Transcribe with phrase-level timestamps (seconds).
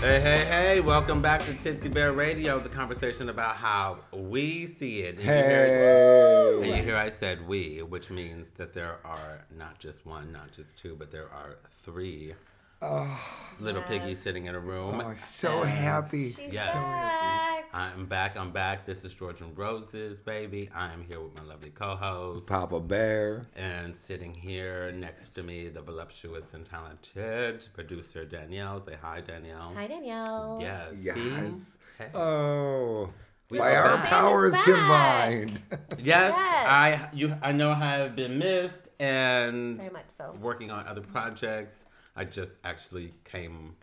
[0.00, 5.00] Hey, hey, hey, welcome back to Tipsy Bear Radio, the conversation about how we see
[5.00, 5.14] it.
[5.16, 9.78] And you hear- And you hear I said we, which means that there are not
[9.78, 12.34] just one, not just two, but there are three
[12.82, 13.18] ah,
[13.60, 15.00] little piggies sitting in a room.
[15.00, 16.32] Oh, so happy.
[16.34, 16.74] She's Yes.
[16.74, 17.53] back.
[17.76, 18.86] I'm back, I'm back.
[18.86, 20.70] This is George N Roses, baby.
[20.72, 22.46] I am here with my lovely co-host.
[22.46, 23.46] Papa Bear.
[23.56, 28.80] And sitting here next to me, the voluptuous and talented producer Danielle.
[28.84, 29.72] Say hi, Danielle.
[29.74, 30.58] Hi, Danielle.
[30.60, 30.98] Yes.
[31.02, 31.16] Yes.
[31.16, 31.54] see?
[31.98, 32.10] Hey.
[32.14, 33.10] Oh,
[33.50, 34.06] We by our back.
[34.06, 35.60] powers combined.
[35.98, 36.36] Yes, Yes.
[36.36, 40.36] I you I know I have been missed and Very much so.
[40.40, 41.86] working on other projects.
[42.14, 43.74] I just actually came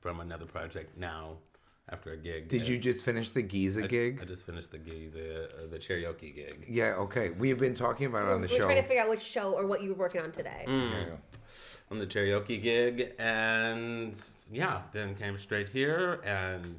[0.00, 1.38] from another project now
[1.90, 2.48] after a gig.
[2.48, 4.18] Did you just finish the Giza I, gig?
[4.22, 6.66] I just finished the gigs, uh, the karaoke gig.
[6.68, 7.30] yeah, okay.
[7.30, 8.64] We've been talking about it on the We're show.
[8.64, 10.64] trying to figure out which show or what you were working on today.
[10.66, 11.16] Mm.
[11.90, 16.76] On the karaoke gig, and yeah, then came straight here and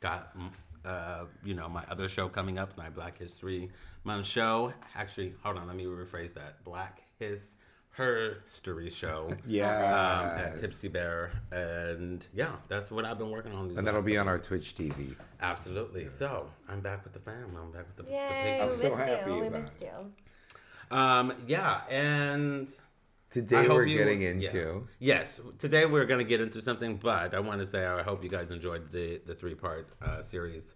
[0.00, 0.36] got
[0.84, 3.70] uh, you know my other show coming up, my Black History
[4.04, 4.72] Month show.
[4.94, 6.62] Actually, hold on, let me rephrase that.
[6.64, 7.54] Black His
[7.92, 9.34] Her Story show.
[9.46, 9.76] yeah.
[9.76, 13.68] Um, at Tipsy Bear, and yeah, that's what I've been working on.
[13.68, 15.14] These and that'll be on our Twitch TV.
[15.40, 16.08] absolutely.
[16.08, 17.54] So I'm back with the fam.
[17.54, 18.18] I'm back with the, Yay,
[18.58, 19.40] the we I'm so missed happy you.
[19.40, 20.96] We about missed you.
[20.96, 24.28] Um, yeah, and I Today hope we're you- getting yeah.
[24.48, 24.88] into.
[24.98, 28.22] Yes, today we're going to get into something, but I want to say I hope
[28.24, 30.74] you guys enjoyed the the three part uh, series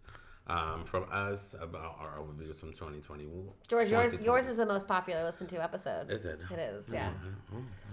[0.49, 3.25] um, from us about our overviews from 2020.
[3.69, 4.25] George, yours 2020.
[4.25, 6.11] yours is the most popular listened to episode.
[6.11, 6.39] Is it?
[6.53, 7.11] It is, yeah.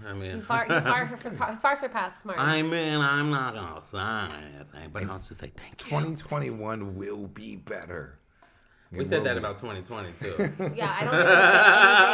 [0.06, 2.44] I mean, You far, you far, far, far surpassed Martin.
[2.44, 5.90] I mean, I'm not gonna say anything, but I'll just say thank you.
[5.90, 8.18] 2021 will be better.
[8.92, 9.38] We said that be.
[9.38, 10.72] about 2020 too.
[10.76, 12.04] yeah, I don't think we said anything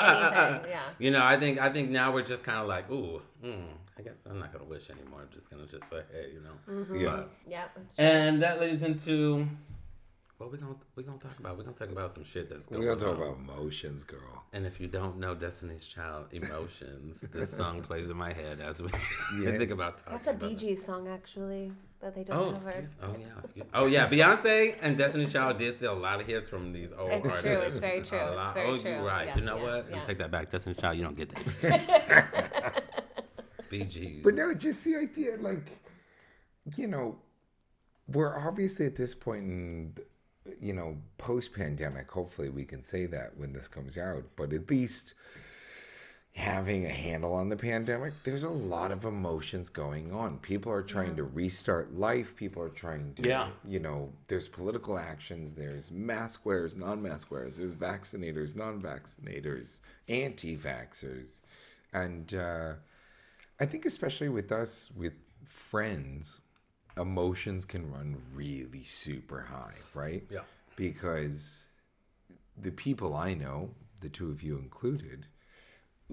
[0.00, 0.70] about anything.
[0.70, 0.80] Yeah.
[0.98, 3.64] you know, I think I think now we're just kind of like, ooh, mm,
[3.98, 5.20] I guess I'm not gonna wish anymore.
[5.20, 6.56] I'm just gonna just say, hey, you know.
[6.72, 6.94] Mm-hmm.
[6.96, 7.10] Yeah.
[7.10, 8.04] But- Yeah, that's true.
[8.06, 9.46] And that leads into
[10.40, 11.58] what we're gonna we're gonna talk about.
[11.58, 13.22] We're gonna talk about some shit that's going We're gonna talk on.
[13.34, 14.42] about emotions, girl.
[14.54, 18.80] And if you don't know Destiny's Child emotions, this song plays in my head as
[18.80, 18.88] we
[19.38, 19.50] Yeah.
[19.58, 20.14] think about talking.
[20.14, 20.54] That's a about Bee.
[20.56, 22.70] Gees song, actually, that they just Oh, covered.
[22.70, 24.08] excuse, oh yeah, excuse, oh yeah.
[24.08, 27.42] Beyonce and Destiny's Child did steal a lot of hits from these old It's artists.
[27.42, 28.90] true, it's very true, A it's very oh, true.
[28.92, 29.26] you're right.
[29.26, 29.72] Yeah, you know yeah, what?
[29.74, 30.04] Let me yeah.
[30.04, 30.48] take that back.
[30.50, 32.84] Destiny's Child, you don't get that.
[33.68, 34.22] Bee Gees.
[34.24, 35.70] But no, just the idea, like,
[36.76, 37.18] you know,
[38.08, 39.92] we're obviously at this point in,
[40.60, 42.10] you know, post pandemic.
[42.10, 44.24] Hopefully, we can say that when this comes out.
[44.36, 45.14] But at least
[46.34, 50.38] having a handle on the pandemic, there's a lot of emotions going on.
[50.38, 52.36] People are trying to restart life.
[52.36, 53.48] People are trying to, Yeah.
[53.66, 55.54] you know, there's political actions.
[55.54, 57.56] There's mask wearers, non-mask wearers.
[57.56, 61.40] There's vaccinators, non-vaccinators, anti-vaxxers,
[61.92, 62.34] and.
[62.34, 62.72] uh
[63.62, 65.12] I think especially with us, with
[65.44, 66.39] friends,
[67.00, 70.24] emotions can run really super high, right?
[70.30, 70.40] Yeah.
[70.76, 71.68] Because
[72.56, 75.26] the people I know, the two of you included,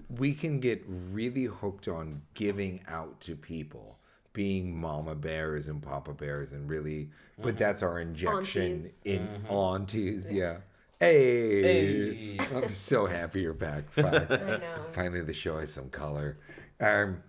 [0.10, 3.98] we can get really hooked on giving out to people,
[4.34, 7.10] being mama bears and papa bears, and really,
[7.42, 9.02] but that's our injection Aunties.
[9.06, 10.58] in aunties, yeah.
[11.00, 12.40] Hey, Hey.
[12.56, 13.90] I'm so happy you're back.
[13.92, 14.06] Fine.
[14.30, 14.86] I know.
[14.94, 16.38] Finally, the show has some color.
[16.80, 17.22] Um,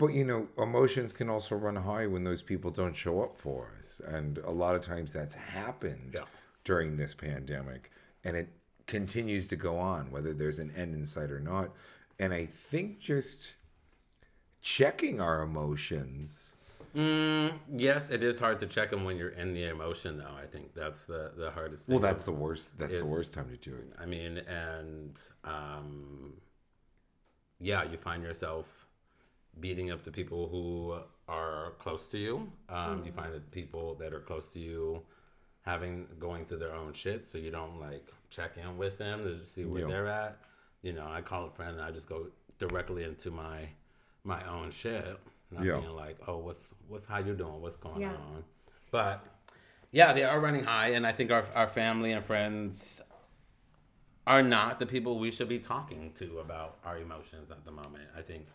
[0.00, 3.70] but you know, emotions can also run high when those people don't show up for
[3.78, 6.24] us, and a lot of times that's happened Yeah.
[6.64, 7.90] during this pandemic,
[8.24, 8.48] and it
[8.86, 11.76] continues to go on, whether there's an end in sight or not.
[12.18, 13.56] And I think just
[14.62, 16.54] checking our emotions.
[16.94, 20.34] Mm, yes, it is hard to check them when you're in the emotion, though.
[20.34, 21.92] I think that's the the hardest thing.
[21.92, 22.78] Well, that's the worst.
[22.78, 23.92] That's the worst time to do it.
[23.98, 26.40] I mean, and um,
[27.60, 28.79] yeah, you find yourself
[29.60, 30.98] beating up the people who
[31.28, 32.50] are close to you.
[32.68, 35.02] Um, You find that people that are close to you
[35.62, 39.44] having going through their own shit, so you don't like check in with them to
[39.44, 39.86] see where Yeah.
[39.88, 40.38] they're at.
[40.82, 42.26] You know, I call a friend and I just go
[42.58, 43.68] directly into my
[44.24, 45.18] my own shit,
[45.50, 45.80] not Yeah.
[45.80, 48.14] being like, oh, what's what's how you doing, what's going Yeah.
[48.14, 48.44] on,
[48.90, 49.24] but.
[49.92, 53.02] Yeah, they are running high, and I think our, our family and friends
[54.24, 58.04] are not the people we should be talking to about our emotions at the moment.
[58.16, 58.46] I think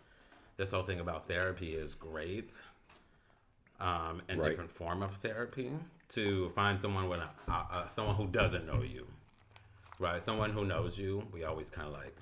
[0.57, 2.61] this whole thing about therapy is great,
[3.79, 4.49] um, and Right.
[4.49, 5.71] different form of therapy
[6.09, 9.07] to find someone with a, uh, uh, someone who doesn't know you,
[9.99, 10.21] right?
[10.21, 11.27] Someone who knows you.
[11.31, 12.15] We always kind of like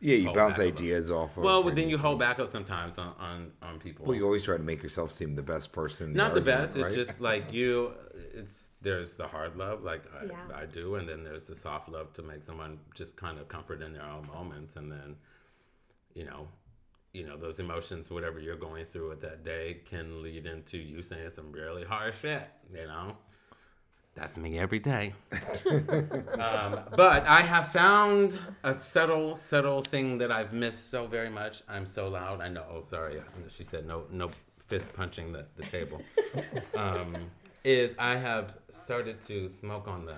[0.00, 1.36] Yeah, you bounce back a ideas off.
[1.38, 4.04] of Well, then you hold back up sometimes on on, on people.
[4.06, 6.08] Well, you always try to make yourself seem the best person.
[6.10, 6.76] in Not the argument, best.
[6.76, 7.94] It's just like you.
[8.34, 12.12] It's there's the hard love, like I, I do, and then there's the soft love
[12.14, 15.16] to make someone just kind of comfort in their own moments, and then,
[16.14, 16.48] you know,
[17.14, 21.02] you know those emotions, whatever you're going through at that day, can lead into you
[21.02, 22.46] saying some really hard shit.
[22.74, 23.16] You know,
[24.14, 25.14] that's me every day.
[25.70, 31.62] um, but I have found a subtle, subtle thing that I've missed so very much.
[31.68, 32.40] I'm so loud.
[32.40, 32.64] I know.
[32.70, 33.22] Oh, sorry.
[33.48, 34.30] She said no, no
[34.66, 36.02] fist punching the, the table.
[36.74, 37.16] Um,
[37.64, 40.16] is I have started to smoke on the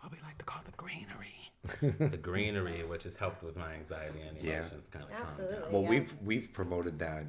[0.00, 1.33] what we like to call the greenery.
[1.80, 4.60] The greenery, which has helped with my anxiety and Yeah.
[4.60, 5.72] emotions, kind of calm down.
[5.72, 5.88] Well, yeah.
[5.90, 7.24] we've we've promoted that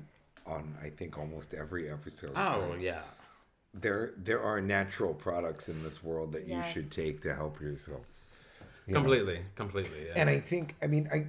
[0.45, 2.31] on I think almost every episode.
[2.35, 3.01] Oh yeah.
[3.73, 8.05] There there are natural products in this world that you should take to help yourself.
[8.87, 8.99] you know?
[9.01, 10.05] Completely, completely.
[10.07, 10.13] Yeah.
[10.15, 11.27] And I think I mean I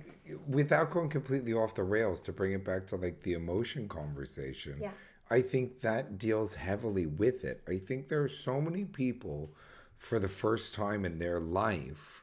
[0.48, 4.76] without going completely off the rails to bring it back to like the emotion conversation.
[4.80, 4.90] Yeah.
[5.30, 7.60] I think that deals heavily with it.
[7.68, 9.50] I think there are so many people
[9.98, 12.22] for the first time in their life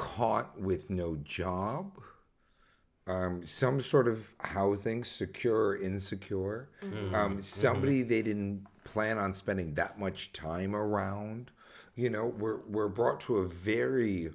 [0.00, 2.00] caught with no job,
[3.06, 6.70] um, some sort of housing, secure or insecure,
[7.12, 11.50] um, somebody they didn't plan on spending that much time around.
[11.96, 14.30] You know, we're, we're brought to a very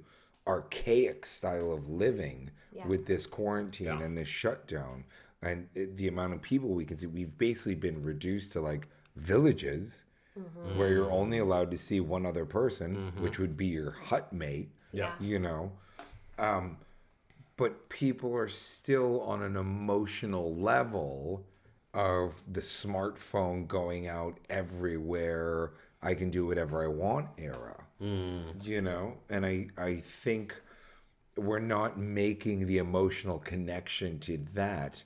[0.46, 2.88] archaic style of living Yeah.
[2.88, 4.02] with this quarantine Yeah.
[4.04, 5.06] and this shutdown.
[5.42, 10.04] And the amount of people we can see, we've basically been reduced to like villages
[10.76, 14.70] where you're only allowed to see one other person, which would be your hut mate
[14.92, 15.14] yeah.
[15.20, 15.72] you know?
[16.40, 16.78] Um
[17.58, 21.46] but people are still on an emotional level
[21.94, 25.72] of the smartphone going out everywhere
[26.02, 27.76] i can do whatever i want era.
[28.62, 29.18] You know?
[29.30, 30.56] And i i think
[31.38, 35.04] we're not making the emotional connection to that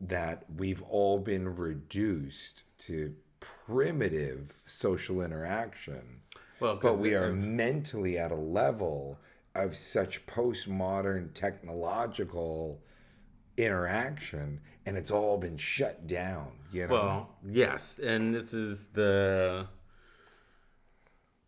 [0.00, 6.20] that we've all been reduced to primitive social interaction
[6.60, 9.18] Well, but 'cause we it- are mentally at a level
[9.54, 12.80] of such postmodern technological
[13.56, 16.92] interaction and it's all been shut down you know?
[16.92, 19.66] Well, yes, and this is the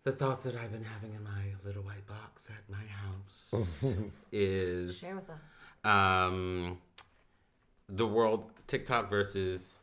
[0.03, 3.55] the thoughts that I've been having in my little white box at my house
[4.33, 5.85] is Share with us.
[5.85, 6.79] um,
[7.89, 9.79] the world TikTok versus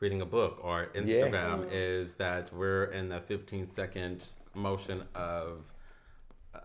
[0.00, 5.64] reading a book or Instagram is that we're in the 15 second motion of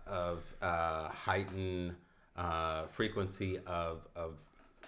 [0.06, 1.94] of uh, heightened
[2.36, 4.34] uh, frequency of of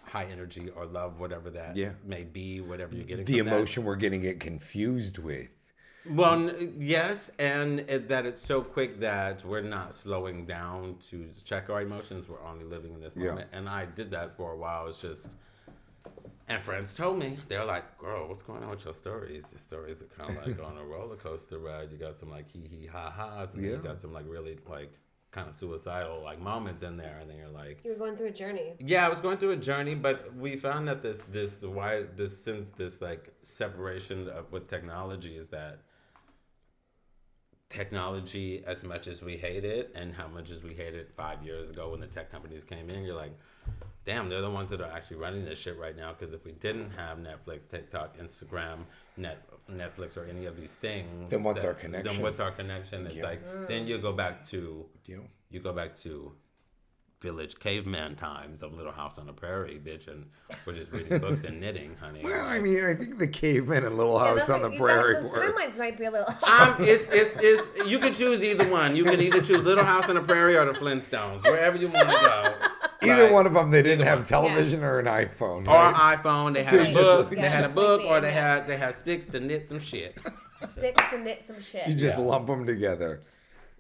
[0.05, 1.91] high energy or love, whatever that Yeah.
[2.05, 3.25] may be, whatever you're getting.
[3.25, 3.55] the from that.
[3.57, 5.49] emotion we're getting it confused with
[6.11, 11.31] Well, n- yes, and it, that it's so quick that we're not slowing down to
[11.45, 12.29] check our emotions.
[12.29, 13.29] We're only living in this Yeah.
[13.29, 13.51] moment.
[13.53, 14.89] And I did that for a while.
[14.89, 15.31] It's just,
[16.53, 19.45] and friends told me they're like, "Girl, what's going on with your stories?
[19.51, 21.91] Your stories are kind of like on a roller coaster ride.
[21.91, 23.77] You got some like hee hee ha ha's, and then Yeah.
[23.79, 24.93] you got some like really like
[25.31, 28.29] kind of suicidal like moments in there, and then you're like." You were going through
[28.29, 28.75] a journey.
[28.79, 32.37] Yeah, I was going through a journey, but we found that this this why this
[32.45, 35.81] since this like separation of, with technology is that
[37.73, 41.43] technology as much as we hate it and how much as we hated it five
[41.43, 43.33] years ago when the tech companies came in you're like
[44.05, 46.53] damn they're the ones that are actually running this shit right now because if we
[46.53, 48.79] didn't have netflix tiktok instagram
[49.17, 49.39] net
[49.71, 52.13] netflix or any of these things Then what's that- our connection?
[52.15, 53.25] then what's our connection it's Yeah.
[53.25, 53.69] like mm.
[53.69, 56.33] then you go back to you know you go back to
[57.23, 60.27] village caveman times of Little House on the Prairie, bitch, and
[60.67, 62.21] we're just reading books and knitting, honey.
[62.25, 65.15] well i mean i think the caveman and little house those, on the you- prairie
[65.23, 66.29] Those timelines might be a little.
[66.43, 68.97] um, it's, it's, it's, you can choose either one.
[68.97, 72.11] You can either choose Little House on the Prairie or the Flintstones, wherever you want
[72.11, 72.55] to go.
[73.09, 74.27] either Like, one of them they didn't have one.
[74.27, 75.67] television or an iPhone.
[75.69, 76.19] Or right?
[76.21, 78.67] iPhone, they had you a just- book, Yeah, they had a book, or they had
[78.67, 80.19] they had sticks to knit some shit.
[80.69, 81.87] Sticks to knit some shit.
[81.89, 82.25] you just Yeah.
[82.25, 83.21] lump them together.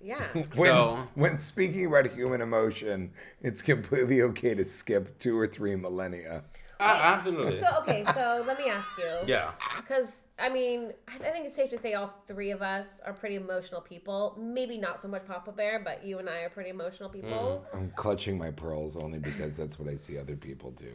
[0.02, 0.26] Yeah.
[0.54, 5.76] When, So- when speaking about human emotion, it's completely okay to skip two or three
[5.76, 6.44] millennia.
[6.80, 7.56] Uh, absolutely.
[7.60, 9.12] So okay, so let me ask you.
[9.26, 9.52] yeah.
[9.76, 13.12] Because I mean, I I think it's safe to say all three of us are
[13.12, 14.36] pretty emotional people.
[14.40, 17.64] Maybe not so much Papa Bear, but you and I are pretty emotional people.
[17.72, 20.92] I'm clutching my pearls only because that's what I see other people do.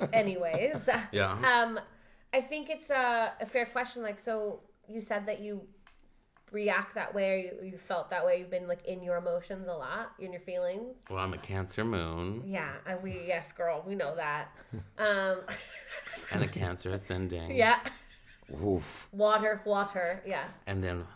[0.12, 0.78] Anyways,
[1.12, 1.32] Yeah.
[1.54, 1.80] um,
[2.34, 4.02] I think it's a, a fair question.
[4.02, 5.62] Like, so you said that you
[6.52, 8.38] react that way, or you, you felt that way.
[8.38, 10.96] You've been like in your emotions a lot, in your feelings.
[11.10, 14.48] Well, I'm a Cancer moon Yeah, and we yes, girl, we know that.
[14.98, 15.38] Um,
[16.32, 17.52] and a Cancer ascending.
[17.54, 17.80] yeah,
[18.64, 19.08] Oof.
[19.12, 20.22] water, water.
[20.26, 21.06] Yeah, And then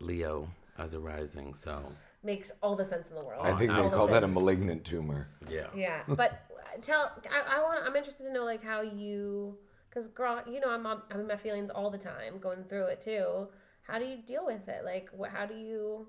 [0.00, 1.54] Leo as a rising.
[1.54, 1.92] So
[2.22, 3.46] makes all the sense in the world.
[3.46, 5.28] I think All they call that a malignant tumor.
[5.50, 5.66] Yeah.
[5.74, 6.44] Yeah, but
[6.82, 9.56] tell I, I want I'm interested to know like how you
[9.88, 12.86] because girl you know I'm I'm I'm in my feelings all the time going through
[12.86, 13.48] it too.
[13.88, 14.84] How do you deal with it?
[14.84, 15.30] Like what?
[15.30, 16.06] How do you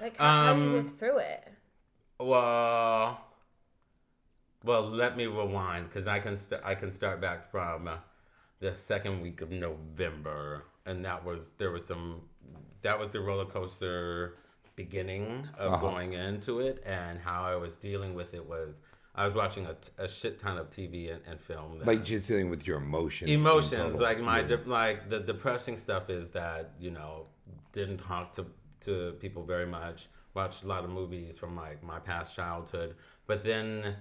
[0.00, 1.48] like how, how do you Um, work through it?
[2.18, 3.20] Well,
[4.64, 7.96] well, let me rewind because I can st- I can start back from uh,
[8.60, 12.22] the second week of November, and that was there was some
[12.82, 14.36] that was the roller coaster
[14.76, 18.80] beginning of going into it, and how I was dealing with it was
[19.16, 19.66] I was watching
[19.98, 21.78] a shit ton of TV and, and film.
[21.78, 23.30] that- Like just dealing with your emotions.
[23.30, 24.46] emotions like my Yeah.
[24.46, 27.26] de- like the depressing stuff is that you know
[27.72, 28.46] didn't talk to
[28.80, 33.44] to people very much watched a lot of movies from like my past childhood but
[33.44, 33.96] then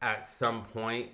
[0.00, 1.10] at some point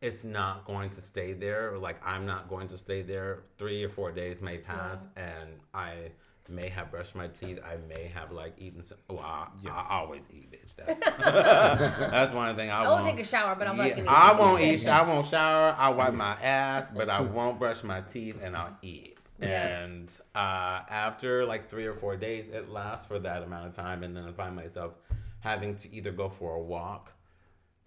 [0.00, 3.88] it's not going to stay there like i'm not going to stay there three or
[3.88, 6.10] four days may pass and i
[6.48, 10.22] may have brushed my teeth i may have like eaten some well i, I always
[10.32, 11.00] eat bitch that's,
[12.10, 14.32] that's one thing i, I won't won't take a shower, but I'm yeah, like I
[14.32, 14.38] eat.
[14.38, 14.86] won't eat.
[14.86, 15.74] I won't shower.
[15.78, 19.16] I wipe my ass, but I won't brush my teeth, and I'll eat.
[19.40, 24.02] And uh, after like three or four days, it lasts for that amount of time,
[24.02, 24.94] and then I find myself
[25.40, 27.12] having to either go for a walk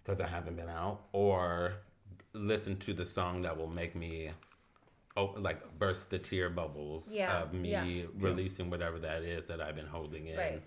[0.02, 1.74] because I haven't been out, or
[2.32, 4.30] listen to the song that will make me.
[5.16, 8.06] Oh, like burst the tear bubbles Yeah, of me yeah.
[8.18, 10.62] releasing whatever that is that I've been holding in Right.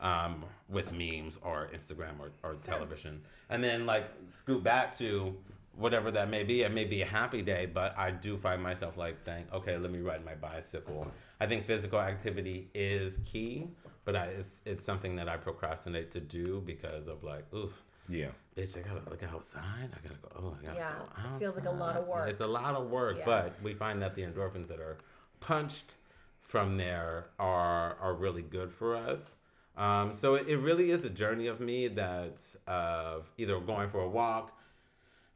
[0.00, 3.20] um, with memes or Instagram or, or television.
[3.50, 5.36] And then like scoot back to
[5.76, 6.62] whatever that may be.
[6.62, 9.90] It may be a happy day, but I do find myself like saying, okay, let
[9.90, 11.06] me ride my bicycle.
[11.38, 13.68] I think physical activity is key,
[14.06, 17.72] but I, it's, it's something that I procrastinate to do because of like, oof.
[18.10, 18.28] Yeah.
[18.56, 19.62] Bitch, I gotta look outside.
[19.92, 20.28] I gotta go.
[20.36, 22.28] Oh, I gotta Yeah, go it feels like a lot of work.
[22.28, 23.24] It's a lot of work, Yeah.
[23.24, 24.96] but we find that the endorphins that are
[25.38, 25.94] punched
[26.40, 29.36] from there are are really good for us.
[29.76, 34.00] Um, so it, it really is a journey of me that's of either going for
[34.00, 34.58] a walk,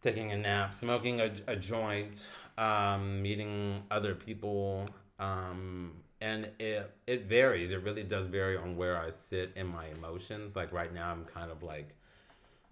[0.02, 2.26] taking a nap, smoking a, a joint,
[2.58, 4.86] um, meeting other people,
[5.20, 7.70] um, and it it varies.
[7.70, 10.56] It really does vary on where I sit in my emotions.
[10.56, 11.94] Like right now, I'm kind of like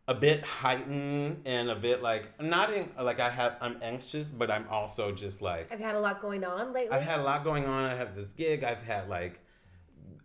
[0.09, 4.51] a bit heightened and a bit like not in like I have I'm anxious, but
[4.51, 6.97] I'm also just like I've had a lot going on lately.
[6.97, 7.85] I've had a lot going on.
[7.85, 8.65] I have this gig.
[8.65, 9.39] I've had like,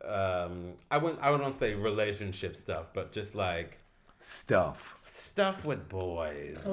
[0.03, 3.77] um, I wouldn't, I wouldn't say relationship stuff, but just like
[4.19, 4.97] Stuff.
[5.11, 6.71] stuff with boys, you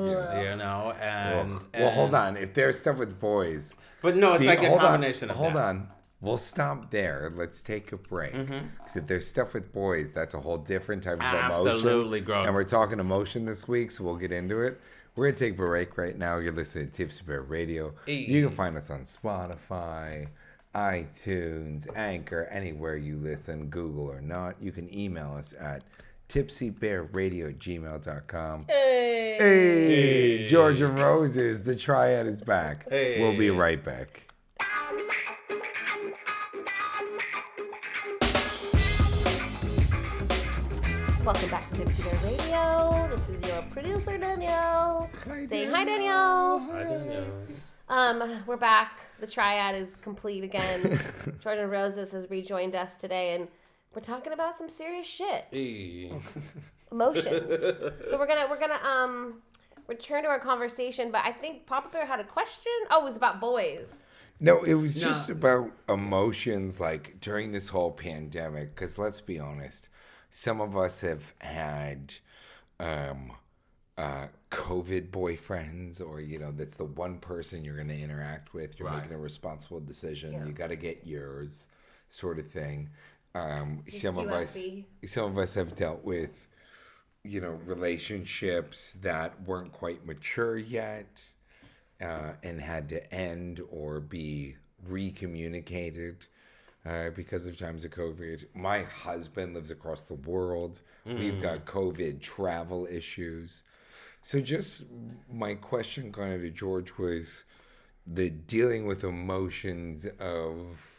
[0.56, 0.94] know.
[0.94, 2.36] Well, And, well, hold on.
[2.38, 5.36] If there's stuff with boys, But no, it's be- like a hold combination on, of
[5.36, 5.68] Hold that.
[5.68, 5.88] on.
[6.24, 7.30] We'll stop there.
[7.34, 8.34] Let's take a break.
[8.34, 8.66] Mm-hmm.
[8.80, 11.74] 'Cause if there's stuff with boys, that's a whole different type of emotion.
[11.76, 12.44] Absolutely, girl.
[12.44, 14.80] And we're talking emotion this week, so we'll get into it.
[15.16, 16.38] We're gonna take a break right now.
[16.38, 17.94] You're listening to Tipsy Bear Radio.
[18.06, 20.26] You can find us on Spotify,
[20.74, 24.56] iTunes, Anchor, anywhere you listen, Google or not.
[24.60, 25.84] You can email us at
[26.28, 28.64] tipsybearradio@gmail.com.
[28.68, 29.36] Hey.
[29.38, 32.86] Hey, George N Roses, the triad is back.
[32.90, 34.22] We'll be right back.
[41.24, 43.08] Welcome back to Tipsy Bear Radio.
[43.14, 45.08] This is your producer Danielle.
[45.48, 46.68] Say hi, Danielle.
[46.72, 47.32] I don't.
[47.88, 49.00] Um, we're back.
[49.20, 51.00] The triad is complete again.
[51.42, 53.48] George N Roses has rejoined us today, and
[53.94, 56.12] we're talking about some serious shit, Hey.
[56.92, 57.60] emotions.
[58.10, 59.42] so we're gonna we're gonna um
[59.88, 62.72] return to our conversation, but I think Papa Bear had a question.
[62.90, 63.98] Oh, it was about boys.
[64.40, 65.08] No, it was No.
[65.08, 68.74] just about emotions like during this whole pandemic.
[68.74, 69.88] Because let's be honest,
[70.34, 72.12] some of us have had
[72.80, 73.32] um,
[73.96, 78.78] uh, COVID boyfriends, or, you know, that's the one person you're going to interact with.
[78.78, 78.98] You're Right.
[79.02, 80.32] making a responsible decision.
[80.32, 80.46] Yeah.
[80.46, 81.66] You got to get yours,
[82.08, 82.90] sort of thing.
[83.36, 84.58] Um, some of us,
[85.06, 86.48] some of us have dealt with,
[87.22, 91.22] you know, relationships that weren't quite mature yet
[92.00, 94.56] uh, and had to end or be
[94.88, 96.26] recommunicated
[96.86, 98.44] uh, because of times of COVID.
[98.54, 100.80] My husband lives across the world.
[101.06, 103.62] We've got COVID travel issues.
[104.22, 104.84] So, just
[105.32, 107.44] my question kind of to George was
[108.06, 110.94] the dealing with emotions of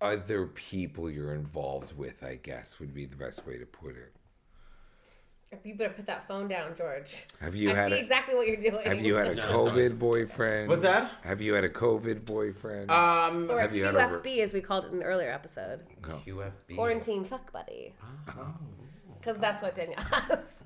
[0.00, 4.15] other people you're involved with, I guess would be the best way to put it.
[5.64, 7.26] You better put that phone down, George.
[7.40, 8.84] Have you I had see a, exactly what you're doing.
[8.84, 9.80] have you had a No, sorry.
[9.82, 10.68] COVID boyfriend?
[10.68, 11.10] What's that?
[11.22, 12.90] Have you had a COVID boyfriend?
[12.90, 15.30] Um, or have a you had a QFB, as we called it in an earlier
[15.30, 15.80] episode.
[16.06, 16.20] No.
[16.26, 16.74] QFB.
[16.74, 17.94] Quarantine fuck buddy.
[18.28, 18.54] Oh.
[19.18, 20.62] Because that's what Danielle has.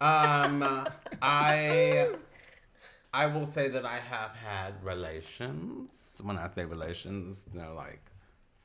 [0.00, 0.86] Um,
[1.22, 2.10] I
[3.12, 5.90] I will say that I have had relations.
[6.20, 8.02] When I say relations, they're like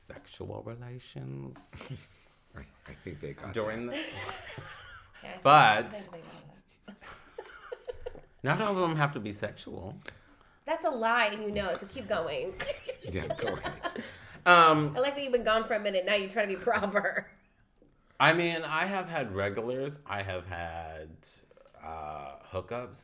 [0.06, 1.56] sexual relations
[2.56, 3.98] I, I think they got during the.
[5.24, 6.18] Yeah, But think they
[6.86, 8.22] got it.
[8.42, 9.96] not all of them have to be sexual.
[10.66, 11.80] That's a lie, and you know it.
[11.80, 12.52] So keep going.
[13.10, 13.72] Yeah, go ahead.
[14.46, 16.04] Um, I like that you've been gone for a minute.
[16.04, 17.26] Now you're trying to be proper.
[18.20, 19.94] I mean, I have had regulars.
[20.06, 21.08] I have had
[21.82, 22.98] uh, hookups.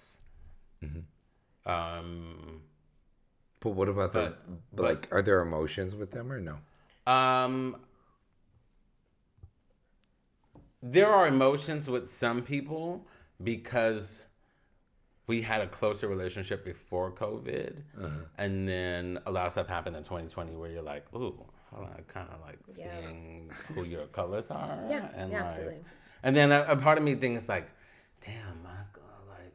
[1.65, 2.61] Um,
[3.61, 4.35] But what about the
[4.75, 5.09] But- like?
[5.13, 6.59] Are there emotions with them or no?
[7.11, 7.77] um,
[10.83, 13.07] there are emotions with some people
[13.43, 14.25] because
[15.27, 18.09] we had a closer relationship before COVID, uh-huh.
[18.39, 22.29] and then a lot of stuff happened in 2020 where you're like, ooh, I kind
[22.33, 22.91] of like Yeah.
[23.01, 24.79] seeing who your colors are.
[24.89, 25.79] Yeah, and yeah, like, absolutely.
[26.23, 27.71] And then a, a part of me thinks like,
[28.25, 29.55] damn, Michael, like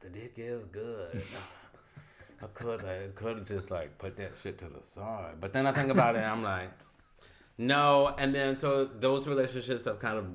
[0.00, 1.22] the dick is good.
[2.42, 5.36] I could I could just like put that shit to the side.
[5.40, 6.70] But then I think about it and I'm like,
[7.58, 8.14] no.
[8.18, 10.26] And then so those relationships have kind of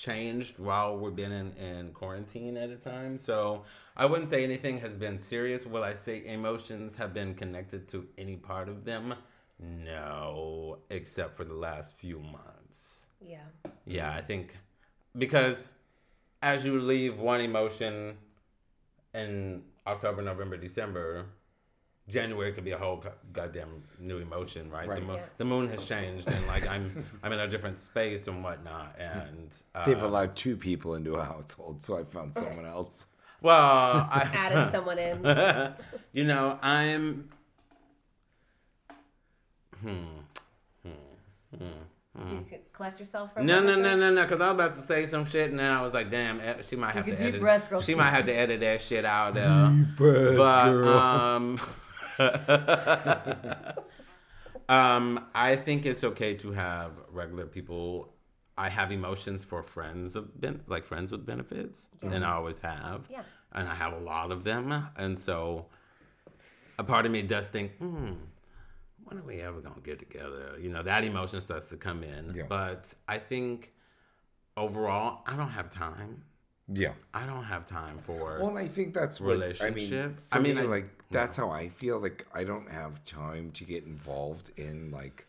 [0.00, 3.18] changed while we've been in, in quarantine at a time.
[3.18, 3.64] So
[3.96, 5.66] I wouldn't say anything has been serious.
[5.66, 9.14] Will I say emotions have been connected to any part of them?
[9.58, 13.06] No, except for the last few months.
[13.20, 13.44] Yeah.
[13.84, 14.56] Yeah, I think
[15.18, 15.68] because
[16.42, 18.16] as you leave one emotion
[19.12, 21.26] in October, November, December,
[22.08, 24.84] January could be a whole goddamn new emotion, right?
[24.86, 25.02] The, Right.
[25.06, 25.26] moon, Yeah.
[25.38, 28.96] the moon has changed, and like I'm, I'm in a different space and whatnot.
[28.98, 33.06] And uh, They've allowed two people into a household, so I found someone else.
[33.40, 33.56] well,
[34.10, 35.74] I, Added someone in.
[36.12, 37.28] you know, I'm.
[39.80, 40.04] Hmm.
[42.28, 44.22] You could collect yourself for a No, no, no, no, no.
[44.24, 46.54] Because I was about to say some shit, and then I was like, "Damn, eh,
[46.68, 47.40] she might have Take to a deep edit.
[47.40, 47.80] breath, girl.
[47.80, 50.88] She might have to edit that shit out there." breath, but girl.
[50.98, 51.60] um,
[54.68, 58.12] um, I think it's okay to have regular people.
[58.58, 63.08] I have emotions for friends of ben- like friends with benefits, and I always have.
[63.10, 63.22] Yeah.
[63.52, 65.66] And I have a lot of them, and so
[66.78, 68.12] a part of me does think, hmm,
[69.04, 70.56] when are we ever gonna get together?
[70.60, 72.34] You know, that emotion starts to come in.
[72.34, 72.44] Yeah.
[72.48, 73.72] But I think
[74.56, 76.24] overall, I don't have time.
[76.72, 76.92] Yeah.
[77.12, 78.38] I don't have time for.
[78.40, 79.40] Well, I think that's what I mean.
[79.42, 80.20] Relationship?
[80.30, 81.98] I mean, me, I- like that's how I feel.
[81.98, 85.26] Like I don't have time to get involved in like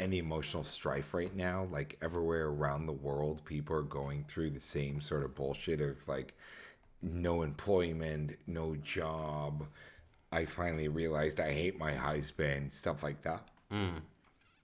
[0.00, 1.68] any emotional strife right now.
[1.70, 5.96] Like everywhere around the world, people are going through the same sort of bullshit of
[6.08, 6.34] like
[7.02, 9.64] no employment, no job.
[10.32, 13.46] I finally realized I hate my husband, stuff like that.
[13.70, 13.98] Hmm.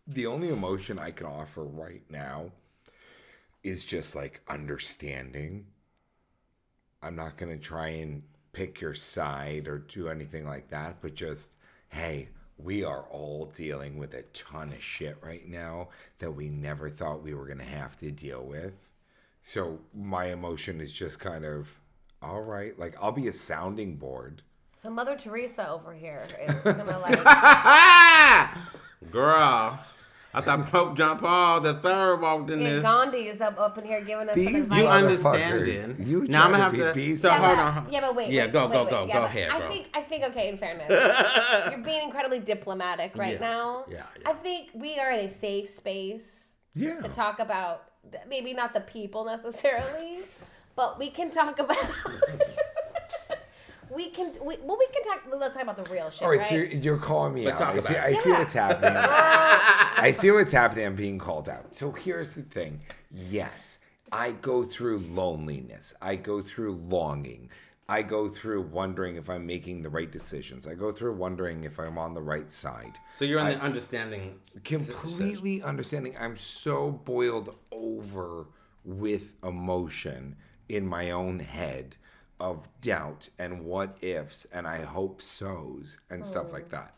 [0.08, 2.50] The only emotion I can offer right now
[3.64, 5.66] is just like understanding.
[7.06, 11.14] I'm not going to try and pick your side or do anything like that, but
[11.14, 11.54] just,
[11.90, 15.88] hey, we are all dealing with a ton of shit right now
[16.18, 18.72] that we never thought we were going to have to deal with.
[19.42, 21.72] So my emotion is just kind of,
[22.20, 24.42] all right, like I'll be a sounding board.
[24.82, 27.24] So Mother Teresa over here is gonna like
[29.12, 29.78] Girl,
[30.36, 32.82] I thought Pope John Paul the Third walked in yeah, this.
[32.82, 34.78] Gandhi is up up in here giving us some These advice.
[34.78, 35.52] You Motherfuckers.
[35.52, 36.06] understand?
[36.08, 37.00] You now I'm gonna to have to.
[37.00, 37.92] beast So yeah, hold but, on.
[37.92, 38.30] yeah, but wait.
[38.30, 38.90] Yeah, wait, go, wait, go, wait.
[38.90, 39.70] go, Yeah, go but ahead, I girl.
[39.70, 40.48] think I think okay.
[40.50, 40.90] In fairness,
[41.70, 43.84] you're being incredibly diplomatic right Yeah, now.
[43.90, 44.28] yeah, yeah.
[44.30, 46.98] I think we are in a safe space Yeah.
[46.98, 47.84] to talk about
[48.28, 50.18] maybe not the people necessarily,
[50.76, 51.78] but we can talk about.
[53.96, 54.32] we can.
[54.44, 55.22] We, well, we can talk.
[55.36, 56.48] Let's talk about the real shit, All right, right?
[56.48, 57.58] so you're, you're calling me But out.
[57.58, 58.18] talk I see, about I it.
[58.18, 58.92] see what's happening.
[58.96, 60.86] I see what's happening.
[60.86, 61.74] I'm being called out.
[61.74, 62.80] So here's the thing.
[63.10, 63.78] Yes,
[64.12, 65.94] I go through loneliness.
[66.02, 67.48] I go through longing.
[67.88, 70.66] I go through wondering if I'm making the right decisions.
[70.66, 72.98] I go through wondering if I'm on the right side.
[73.16, 74.40] So you're in the understanding.
[74.64, 76.16] Completely understanding.
[76.18, 78.46] I'm so boiled over
[78.84, 80.34] with emotion
[80.68, 81.96] in my own head
[82.40, 86.76] of doubt and what ifs and I hope so's and stuff like oh.
[86.76, 86.94] that.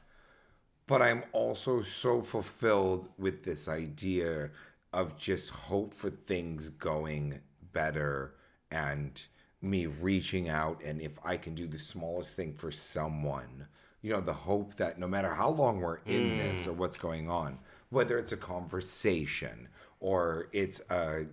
[0.86, 4.50] But I'm also so fulfilled with this idea
[4.92, 7.40] of just hope for things going
[7.72, 8.34] better
[8.70, 9.22] and
[9.60, 13.66] me reaching out and if I can do the smallest thing for someone,
[14.02, 16.76] you know, the hope that no matter how long we're in this or mm.
[16.76, 17.58] what's going on,
[17.90, 19.68] whether it's a conversation
[20.00, 21.26] or it's a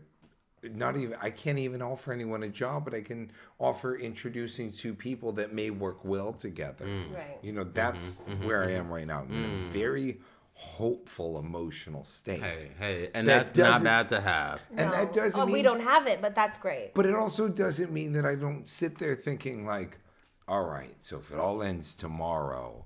[0.74, 4.94] not even I can't even offer anyone a job, but I can offer introducing two
[4.94, 6.86] people that may work well together.
[6.86, 7.14] Mm.
[7.14, 7.38] Right.
[7.42, 8.76] You know, that's mm-hmm, mm-hmm, where I mm-hmm.
[8.78, 9.22] am right now.
[9.22, 9.68] I'm in a mm.
[9.68, 10.20] very
[10.54, 12.42] hopeful emotional state.
[12.42, 14.62] Hey, hey, and That that's not bad to have.
[14.76, 16.94] And that doesn't oh, mean we don't have it, but that's great.
[16.94, 20.00] but it also doesn't mean that I don't sit there thinking like,
[20.48, 22.86] all right, so if it all ends tomorrow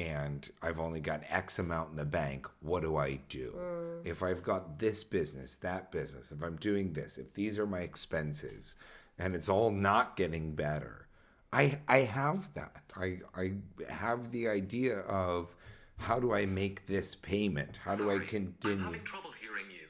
[0.00, 2.46] and I've only got X amount in the bank.
[2.60, 3.54] What do I do?
[3.56, 4.06] Mm.
[4.06, 7.80] If I've got this business, that business, if I'm doing this, if these are my
[7.80, 8.76] expenses,
[9.18, 11.06] and it's all not getting better,
[11.52, 12.82] I I have that.
[12.96, 13.52] I I
[13.88, 15.54] have the idea of
[15.98, 17.78] how do I make this payment?
[17.84, 18.84] How do I Sorry, I'm continue?
[18.84, 19.86] having trouble hearing you.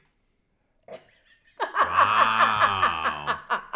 [1.63, 2.70] Wow.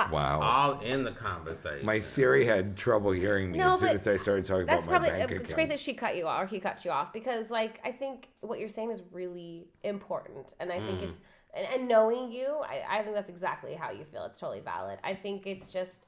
[0.13, 0.41] Wow.
[0.43, 1.85] All in the conversation.
[1.87, 5.01] My Siri had trouble hearing me No, as soon as I started talking That's about
[5.01, 5.55] my probably bank it's account.
[5.55, 8.29] great that she cut you off or he cut you off because like I think
[8.41, 10.87] what you're saying is really important and I Mm.
[10.87, 11.21] think it's
[11.55, 14.99] and, and knowing you I, I think that's exactly how you feel it's totally valid
[15.05, 16.07] I think it's just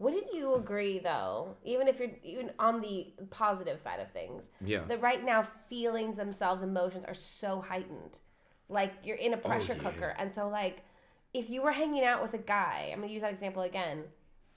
[0.00, 4.80] wouldn't you agree though even if you're even on the positive side of things Yeah.
[4.88, 8.18] that right now feelings themselves emotions are so heightened
[8.68, 9.90] like you're in a pressure Oh, yeah.
[9.90, 10.82] cooker and so like
[11.34, 14.02] if you were hanging out with a guy i'm gonna use that example again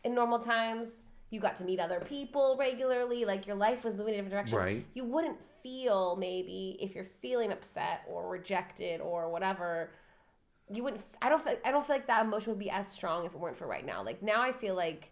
[0.04, 0.90] in normal times
[1.30, 4.50] you got to meet other people regularly like your life was moving in a different
[4.50, 4.86] direction Right.
[4.94, 9.92] you wouldn't feel maybe if you're feeling upset or rejected or whatever
[10.74, 13.26] you wouldn't i don't feel, i don't feel like that emotion would be as strong
[13.26, 15.12] if it weren't for right now like now i feel like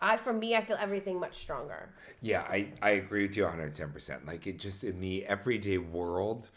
[0.00, 1.90] i for me i feel everything much stronger
[2.20, 4.26] Yeah, I, I agree with you 110%.
[4.26, 6.50] Like it just in the everyday world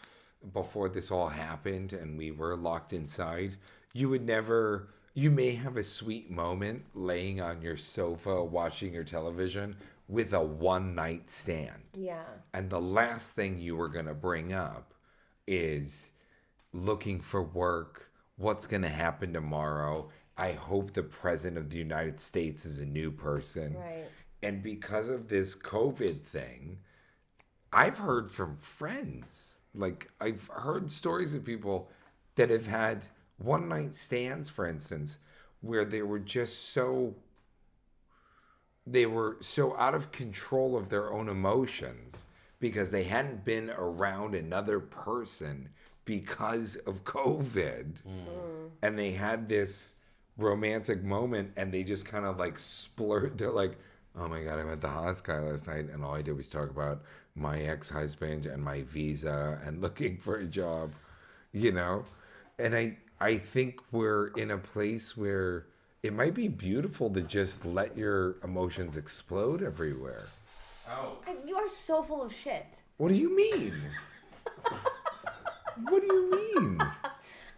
[0.52, 3.56] before this all happened and we were locked inside,
[3.92, 9.04] you would never you may have a sweet moment laying on your sofa watching your
[9.04, 9.76] television
[10.08, 11.82] with a one night stand.
[11.96, 12.24] yeah
[12.54, 14.94] And the last thing you were going to bring up
[15.46, 16.10] is
[16.72, 20.10] looking for work, what's going to happen tomorrow.
[20.36, 23.74] I hope the president of the United States is a new person.
[23.74, 24.06] Right.
[24.42, 26.78] And because of this COVID thing,
[27.72, 31.88] I've heard from friends, like I've heard stories of people
[32.34, 33.04] that have had
[33.42, 35.18] one night stands, for instance,
[35.60, 37.14] where they were just so
[38.86, 42.26] they were so out of control of their own emotions
[42.58, 45.68] because they hadn't been around another person
[46.04, 48.02] because of COVID.
[48.02, 48.70] Mm.
[48.82, 49.94] And they had this
[50.36, 53.38] romantic moment and they just kind of like splurred.
[53.38, 53.78] They're like,
[54.16, 55.88] oh my God, I met the hottest guy last night.
[55.90, 57.02] And all I did was talk about
[57.34, 60.92] my ex husband and my visa and looking for a job,
[61.52, 62.04] you know?
[62.58, 65.66] And I, I think we're in a place where
[66.02, 70.24] it might be beautiful to just let your emotions explode everywhere.
[70.90, 71.18] Oh.
[71.24, 73.74] I- you are so full of shit What do you mean?
[75.88, 76.82] what do you mean?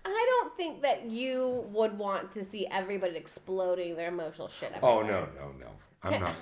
[0.04, 4.74] I don't think that you would want to see everybody exploding their emotional shit.
[4.82, 5.68] Oh no, no, no.
[6.02, 6.34] I'm not.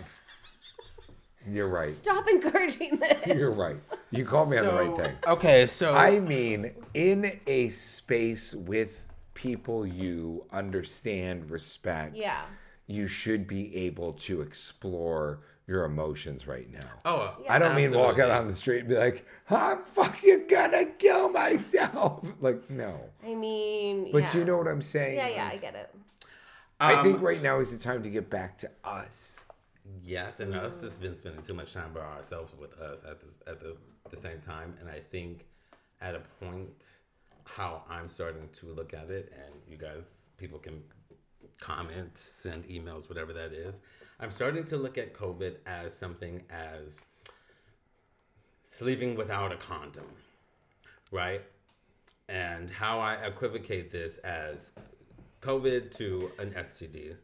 [1.48, 1.94] You're right.
[1.94, 3.26] Stop encouraging this.
[3.36, 3.76] You're right.
[4.10, 5.16] You called me on the right thing.
[5.28, 8.90] Okay, so I mean, in a space with
[9.42, 12.16] people you understand, respect.
[12.16, 12.42] Yeah.
[12.86, 16.90] You should be able to explore your emotions right now.
[17.04, 20.86] oh, I don't mean walk out on the street and be like, I'm fucking gonna
[20.98, 22.24] kill myself.
[22.40, 23.00] Like, no.
[23.24, 24.36] I mean, But yeah.
[24.40, 25.16] you know what I'm saying?
[25.16, 25.94] Yeah, yeah, I get it.
[26.80, 29.44] I Um, think right now is the time to get back to us.
[30.04, 33.50] Yes, and us has been spending too much time by ourselves with us at the
[33.50, 33.76] at the,
[34.10, 35.46] the same time, and I think
[36.00, 36.96] at a point
[37.44, 40.82] how I'm starting to look at it, and you guys, people can
[41.60, 43.76] comment, send emails, whatever that is.
[44.20, 47.02] I'm starting to look at COVID as something as
[48.62, 50.04] sleeping without a condom,
[51.10, 51.42] right?
[52.28, 54.72] And how I equivocate this as
[55.40, 57.16] COVID to an STD.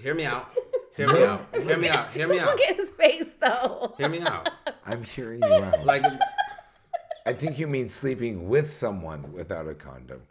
[0.00, 0.54] Hear me out.
[0.96, 1.46] Hear me out.
[1.54, 2.10] Hear me out.
[2.12, 2.58] Hear me Just out.
[2.58, 3.94] look at his face, though.
[3.98, 4.50] Hear me out.
[4.86, 5.84] I'm hearing you out.
[5.84, 6.02] Like,
[7.26, 10.22] I think you mean sleeping with someone without a condom.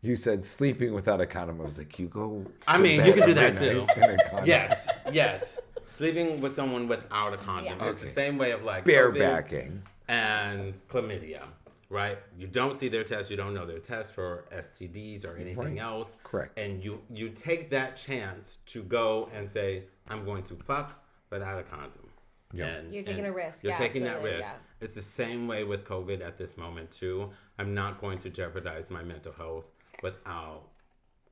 [0.00, 1.60] You said sleeping without a condom.
[1.60, 2.46] I was like, you go.
[2.66, 3.84] I mean, you can do that too.
[3.86, 4.46] night in a condom.
[4.46, 5.58] yes, yes.
[5.86, 7.78] Sleeping with someone without a condom.
[7.78, 7.90] Yeah.
[7.90, 8.14] It's the Okay.
[8.14, 9.82] same way of like Bare COVID backing.
[10.06, 11.42] and chlamydia,
[11.90, 12.18] right?
[12.38, 15.78] You don't see their test, you don't know their test for STDs or anything Right.
[15.78, 16.16] else.
[16.24, 16.58] Correct.
[16.58, 21.58] And you you take that chance to go and say, I'm going to fuck without
[21.58, 22.08] a condom.
[22.52, 22.66] Yeah.
[22.66, 24.48] And, You're taking and a risk, You're yeah, taking that absolutely, risk.
[24.48, 24.58] yeah.
[24.80, 27.30] It's the same way with COVID at this moment too.
[27.58, 29.64] I'm not going to jeopardize my mental health
[30.02, 30.68] without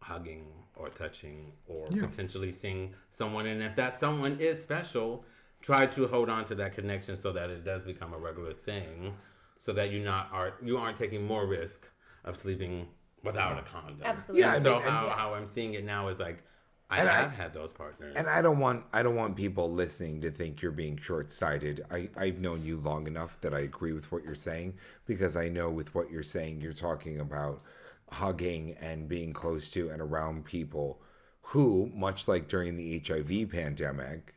[0.00, 2.06] hugging or touching or Yeah.
[2.06, 3.46] potentially seeing someone.
[3.46, 5.24] And if that someone is special,
[5.62, 9.16] try to hold on to that connection so that it does become a regular thing,
[9.58, 11.88] so that you not are you aren't taking more risk
[12.24, 12.88] of sleeping
[13.22, 14.02] without a condom.
[14.04, 14.42] Absolutely.
[14.42, 15.14] Yeah, I And so mean, how, Yeah.
[15.14, 16.42] how I'm seeing it now is like
[16.88, 18.14] I And I- have had those partners.
[18.16, 21.84] And I don't want I don't want people listening to think you're being short sighted.
[21.90, 25.48] I, I've known you long enough that I agree with what you're saying because I
[25.48, 27.62] know with what you're saying you're talking about
[28.10, 31.00] hugging and being close to and around people
[31.40, 34.34] who, much like during the HIV pandemic,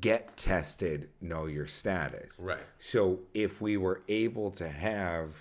[0.00, 2.38] get tested, know your status.
[2.40, 2.62] Right.
[2.78, 5.34] So if we were able to have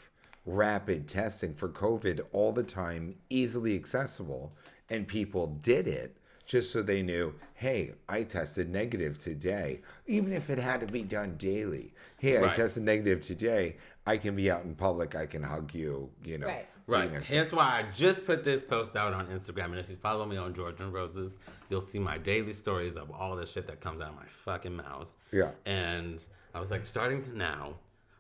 [0.46, 4.54] rapid testing for COVID all the time, easily accessible,
[4.90, 10.50] and people did it just so they knew, hey, I tested negative today, even if
[10.50, 11.94] it had to be done daily.
[12.18, 13.78] Hey, I tested negative today.
[14.06, 15.16] I can be out in public.
[15.16, 16.10] I can hug you.
[16.24, 16.48] You know.
[16.48, 16.68] Right.
[16.88, 17.10] Right.
[17.10, 19.66] being a- Hence why I just put this post out on Instagram.
[19.66, 21.38] And if you follow me on George N Roses,
[21.70, 24.76] you'll see my daily stories of all the shit that comes out of my fucking
[24.76, 25.08] mouth.
[25.32, 25.52] Yeah.
[25.66, 26.24] And
[26.54, 27.76] I was like, starting to now,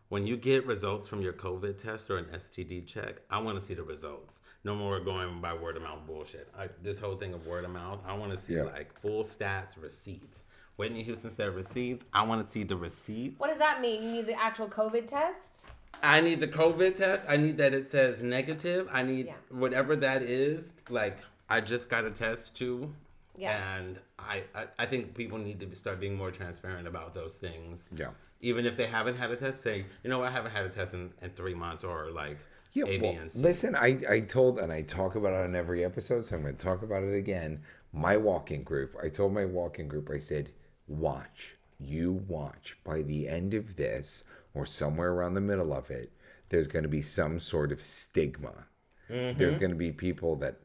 [0.10, 3.66] when you get results from your COVID test or an STD check, I want to
[3.66, 4.40] see the results.
[4.64, 6.48] No more going by word of mouth bullshit.
[6.58, 8.64] Like this whole thing of word of mouth, I want to see Yeah.
[8.64, 10.46] like full stats, receipts.
[10.78, 12.06] Whitney Houston said receipts.
[12.14, 13.40] I want to see the receipts.
[13.40, 14.04] What does that mean?
[14.04, 15.66] You need the actual COVID test?
[16.04, 17.24] I need the COVID test.
[17.28, 18.88] I need that it says negative.
[18.92, 19.34] I need Yeah.
[19.50, 20.74] whatever that is.
[20.90, 21.18] Like
[21.50, 22.94] I just got a test too.
[23.38, 23.78] Yeah.
[23.78, 27.88] And I, I, I think people need to start being more transparent about those things.
[27.96, 28.10] Yeah.
[28.42, 30.94] Even if they haven't had a test, say, you know I haven't had a test
[30.94, 32.38] in, in three months or like
[32.74, 36.24] Yeah, A, well, listen, I, I told, and I talk about it on every episode,
[36.24, 37.62] so I'm going to talk about it again.
[37.92, 40.52] My walking group, I told my walking group, I said,
[40.88, 42.78] watch, you watch.
[42.86, 46.12] By the end of this, or somewhere around the middle of it,
[46.50, 48.66] there's going to be some sort of stigma.
[49.10, 49.38] Mm-hmm.
[49.38, 50.60] There's going to be people that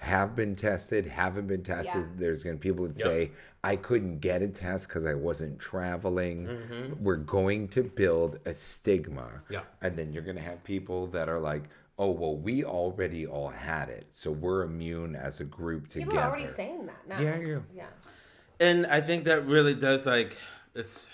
[0.00, 2.02] have been tested, haven't been tested.
[2.02, 2.16] Yeah.
[2.16, 3.06] There's going to be people that Yep.
[3.06, 3.30] say,
[3.62, 6.46] I couldn't get a test because I wasn't traveling.
[6.46, 7.04] Mm-hmm.
[7.04, 9.42] We're going to build a stigma.
[9.50, 9.60] Yeah.
[9.82, 11.64] And then you're going to have people that are like,
[11.98, 14.06] oh, well, we already all had it.
[14.12, 16.10] So we're immune as a group together.
[16.12, 17.20] People are already saying that now.
[17.20, 17.58] Yeah, yeah.
[17.76, 17.86] Yeah.
[18.58, 20.34] And I think that really does like
[20.74, 21.10] it's.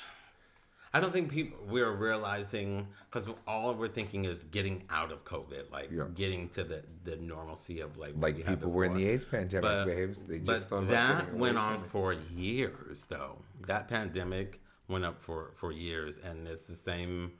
[0.97, 5.71] I don't think people we're realizing because all we're thinking is getting out of COVID,
[5.71, 6.05] like Yeah.
[6.15, 9.27] getting to the the normalcy of like Like we had people were in the AIDS
[9.27, 10.23] pandemic, waves.
[10.23, 13.37] They just but thought that went on for years, though.
[13.67, 17.33] That pandemic went up for for years, and it's the same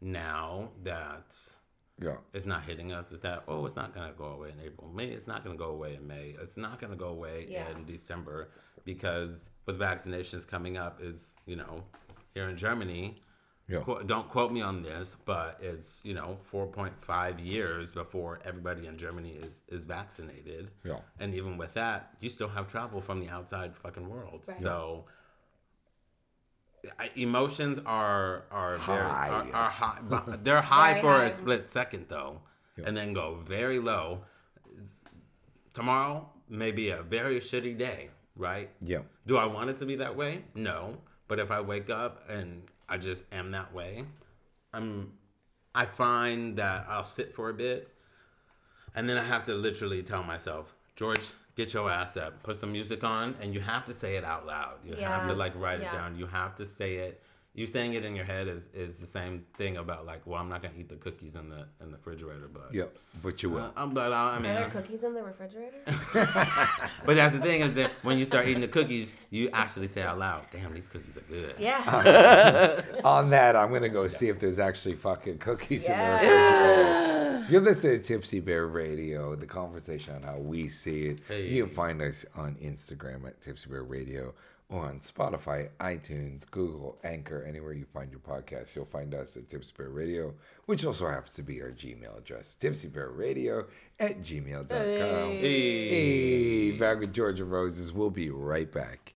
[0.00, 1.36] now that
[2.00, 2.16] Yeah.
[2.32, 3.12] it's not hitting us.
[3.12, 5.10] Is that oh, it's not gonna go away in April, May.
[5.10, 6.30] It's not gonna go away in May.
[6.42, 7.68] It's not gonna go away Yeah.
[7.70, 8.50] in December
[8.84, 11.84] because with vaccinations coming up, is you know
[12.34, 13.22] here in Germany.
[13.68, 13.80] Yeah.
[13.80, 18.96] Qu- don't quote me on this, but it's you know 4.5 years before everybody in
[18.96, 20.70] Germany is, is vaccinated.
[20.84, 21.00] Yeah.
[21.20, 24.44] And even with that, you still have travel from the outside fucking world.
[24.48, 24.56] Right.
[24.58, 25.04] So
[26.98, 29.28] I, emotions are are very High.
[29.28, 29.98] are, are high.
[30.42, 31.24] They're high Very for high.
[31.24, 32.40] a split second though,
[32.82, 34.20] and then go very low.
[34.76, 35.00] It's-
[35.74, 38.70] tomorrow may be a very shitty day, right?
[38.80, 39.00] Yeah.
[39.26, 40.44] Do I want it to be that way?
[40.54, 40.96] No.
[41.28, 44.04] But if I wake up and I just am that way,
[44.72, 45.12] I'm
[45.74, 47.88] I find that I'll sit for a bit
[48.94, 51.20] and then I have to literally tell myself, George,
[51.54, 54.46] get your ass up, put some music on, and you have to say it out
[54.46, 54.78] loud.
[54.84, 55.90] You have to like write Yeah.
[55.90, 56.16] it down.
[56.16, 57.22] You have to say it.
[57.58, 60.48] You saying it in your head is, is the same thing about like, well, I'm
[60.48, 62.84] not gonna eat the cookies in the in the refrigerator, but Yeah.
[63.22, 63.64] But you will.
[63.64, 65.78] Uh, I'm but I, I mean, Are there cookies in the refrigerator?
[67.04, 70.02] but that's the thing is that when you start eating the cookies, you actually say
[70.02, 72.80] out loud, "Damn, these cookies are good." yeah.
[73.04, 76.18] On that, I'm going to go see if there's actually fucking cookies in Yeah.
[76.20, 77.46] there.
[77.50, 81.20] You're listening to Tipsy Bear Radio, the conversation on how we see it.
[81.34, 84.34] You can find us on Instagram at Tipsy Bear Radio or
[84.70, 88.74] on Spotify, iTunes, Google, Anchor, anywhere you find your podcast.
[88.76, 90.34] You'll find us at Tipsy Bear Radio,
[90.66, 93.66] which also happens to be our Gmail address, tipsybearradio
[93.98, 95.30] at gmail.com.
[95.30, 95.88] Hey.
[95.88, 97.92] Hey, back with George N Roses.
[97.92, 99.14] We'll be right back.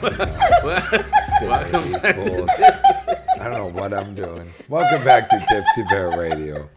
[1.42, 2.16] Welcome These back.
[3.38, 4.50] I don't know what I'm doing.
[4.68, 6.68] Welcome back to Tipsy Bear Radio.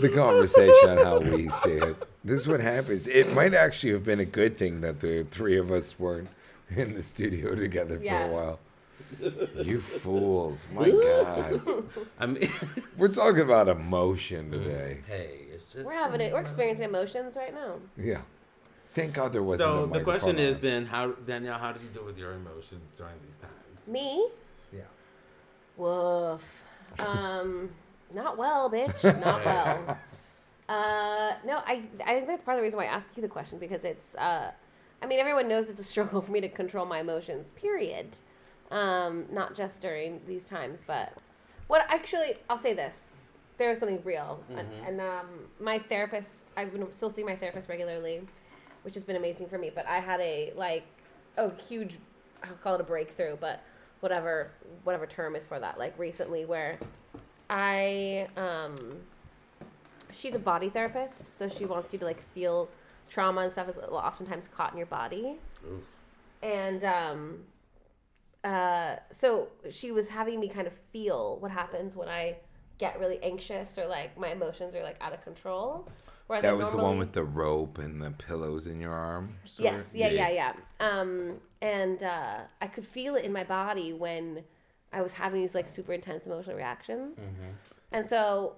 [0.00, 1.96] The conversation on how we see it.
[2.24, 3.06] This is what happens.
[3.06, 6.28] It might actually have been a good thing that the three of us weren't
[6.70, 8.26] in the studio together for Yeah.
[8.26, 8.58] a while.
[9.64, 10.66] You fools.
[10.72, 11.84] My God.
[12.18, 12.48] I mean,
[12.98, 14.98] We're talking about emotion today.
[15.06, 15.86] hey, it's just.
[15.86, 16.32] We're having it.
[16.32, 17.74] We're experiencing emotions right now.
[17.96, 18.20] Yeah.
[18.94, 20.60] Thank God there wasn't So a the question microphone is on.
[20.60, 23.88] then, how Danielle, how do you deal with your emotions during these times?
[23.88, 24.28] Me?
[24.72, 24.80] Yeah.
[25.76, 26.42] Woof.
[26.98, 27.70] Um,
[28.14, 29.02] not well, bitch.
[29.24, 29.98] Not well.
[30.68, 33.28] Uh, no, I I think that's part of the reason why I asked you the
[33.28, 34.50] question because it's uh,
[35.02, 37.48] I mean everyone knows it's a struggle for me to control my emotions.
[37.48, 38.18] Period.
[38.70, 41.14] Um, not just during these times, but
[41.68, 43.16] what actually I'll say this:
[43.56, 45.26] there is something real, and, and um,
[45.58, 46.50] my therapist.
[46.56, 48.20] I've been still seeing my therapist regularly,
[48.82, 49.70] which has been amazing for me.
[49.74, 50.84] But I had a like
[51.38, 51.98] a huge,
[52.42, 53.62] I'll call it a breakthrough, but
[54.00, 54.50] whatever
[54.84, 55.78] whatever term is for that.
[55.78, 56.78] Like recently, where
[57.50, 58.98] I um
[60.10, 62.68] she's a body therapist, so she wants you to like feel
[63.08, 65.38] trauma and stuff is oftentimes caught in your body.
[65.66, 65.82] Oof.
[66.42, 67.38] And um,
[68.44, 72.36] uh, so she was having me kind of feel what happens when I
[72.78, 75.88] get really anxious or like my emotions are like out of control.
[76.26, 79.34] Whereas I That was the one with the rope and the pillows in your arm.
[79.56, 79.96] Yes, of?
[79.96, 80.52] yeah, yeah, yeah.
[80.78, 84.44] Um, and uh, I could feel it in my body when
[84.92, 87.18] I was having these like super intense emotional reactions.
[87.92, 88.56] And so,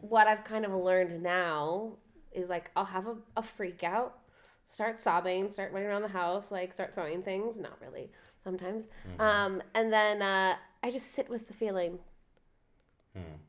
[0.00, 1.92] what I've kind of learned now
[2.32, 4.18] is like I'll have a, a freak out,
[4.66, 7.58] start sobbing, start running around the house, like start throwing things.
[7.58, 8.10] Not really,
[8.44, 8.88] sometimes.
[9.18, 11.98] Um, and then uh, I just sit with the feeling,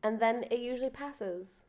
[0.03, 1.63] and then it usually passes.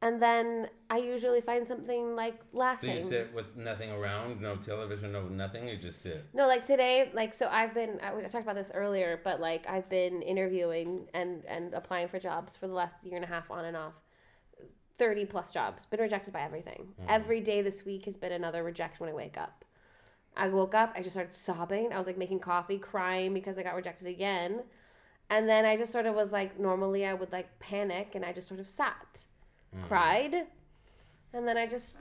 [0.00, 3.00] And then I usually find something like laughing.
[3.00, 5.66] So you sit with nothing around, no television, no nothing.
[5.66, 6.24] You just sit.
[6.32, 9.68] No, like today, like so I've been I, I talked about this earlier, but like
[9.68, 13.50] I've been interviewing and and applying for jobs for the last year and a half
[13.50, 13.94] on and off.
[14.98, 16.88] 30 plus jobs, been rejected by everything.
[17.00, 17.10] Mm-hmm.
[17.10, 19.64] Every day this week has been another rejection when I wake up.
[20.36, 21.92] I woke up, I just started sobbing.
[21.92, 24.62] I was like making coffee, crying because I got rejected again.
[25.30, 28.32] And then I just sort of was like normally I would like panic and I
[28.32, 29.26] just sort of sat,
[29.76, 29.86] Mm.
[29.86, 30.34] cried,
[31.32, 31.92] and then I just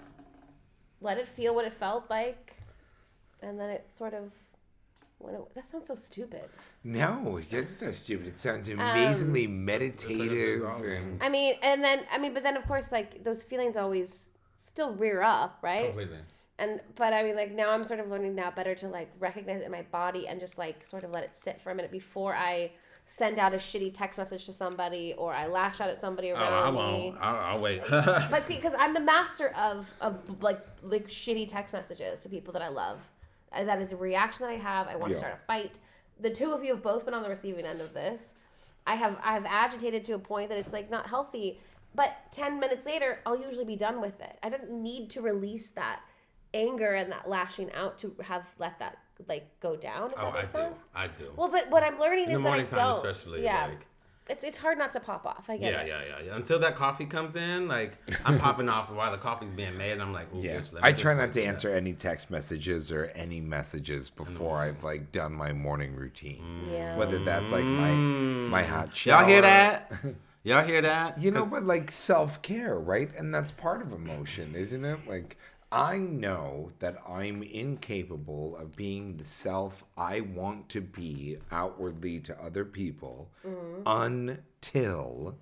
[1.02, 2.58] let it feel what it felt like
[3.42, 4.32] and then it sort of
[5.20, 5.48] went away.
[5.56, 6.50] That sounds so stupid.
[6.84, 8.28] No, it's just so stupid.
[8.28, 10.64] It sounds um, amazingly meditative.
[10.84, 14.34] and, I mean, and then I mean, but then of course, like those feelings always
[14.58, 15.88] still rear up, right?
[15.88, 16.20] Completely.
[16.60, 19.62] And but I mean, like now I'm sort of learning now better to like recognize
[19.62, 21.92] it in my body and just like sort of let it sit for a minute
[21.92, 22.72] before I
[23.10, 26.36] send out a shitty text message to somebody or I lash out at somebody Oh,
[26.36, 26.78] around I me.
[26.78, 27.18] won't.
[27.22, 27.82] I'll, I'll wait.
[27.90, 32.52] But see, because I'm the master of of like like shitty text messages to people
[32.54, 33.00] that I love.
[33.54, 34.88] Uh, That is a reaction that I have.
[34.88, 35.80] I want to start a fight.
[36.20, 38.36] The two of you have both been on the receiving end of this.
[38.86, 41.60] I have I have agitated to a point that it's like not healthy.
[41.96, 44.38] But ten minutes later, I'll usually be done with it.
[44.44, 46.02] I don't need to release that
[46.54, 50.12] anger and that lashing out to have let that like go down.
[50.12, 50.60] If oh, that I makes do.
[50.60, 50.90] sense.
[50.96, 51.32] I do.
[51.36, 53.06] Well, but what I'm learning In is the that I morning time, don't.
[53.06, 53.44] especially.
[53.44, 53.86] Yeah, Like,
[54.30, 55.46] it's it's hard not to pop off.
[55.48, 55.88] I get yeah, it.
[55.88, 56.36] yeah, yeah, yeah.
[56.36, 60.00] Until that coffee comes in, like I'm popping off while the coffee's being made.
[60.00, 62.30] I'm like, Ooh, yeah, bitch, let me I try not to till answer any text
[62.30, 66.68] messages or any messages before I've like done my morning routine.
[66.70, 66.98] Yeah.
[66.98, 69.20] Whether that's like my my hot shower.
[69.20, 69.20] Mm.
[69.22, 69.92] Y'all hear that?
[70.44, 71.22] Y'all hear that?
[71.22, 73.10] You know, but like self care, right?
[73.18, 75.00] And that's part of emotion, isn't it?
[75.08, 75.38] Like,
[75.72, 82.42] I know that I'm incapable of being the self I want to be outwardly to
[82.42, 83.82] other people mm-hmm.
[83.86, 85.38] until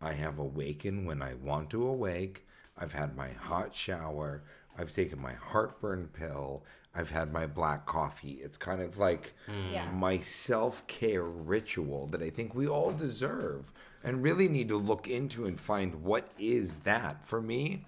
[0.00, 2.46] I have awakened when I want to awake.
[2.76, 4.44] I've had my hot shower.
[4.78, 6.64] I've taken my heartburn pill.
[6.94, 8.38] I've had my black coffee.
[8.40, 9.72] It's kind of like mm.
[9.72, 9.90] Yeah.
[9.90, 13.72] my self care ritual that I think we all deserve
[14.04, 17.24] and really need to look into and find what is that.
[17.24, 17.86] For me,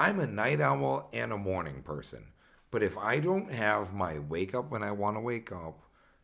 [0.00, 2.24] I'm a night owl and a morning person.
[2.70, 5.78] But if I don't have my wake up when I want to wake up,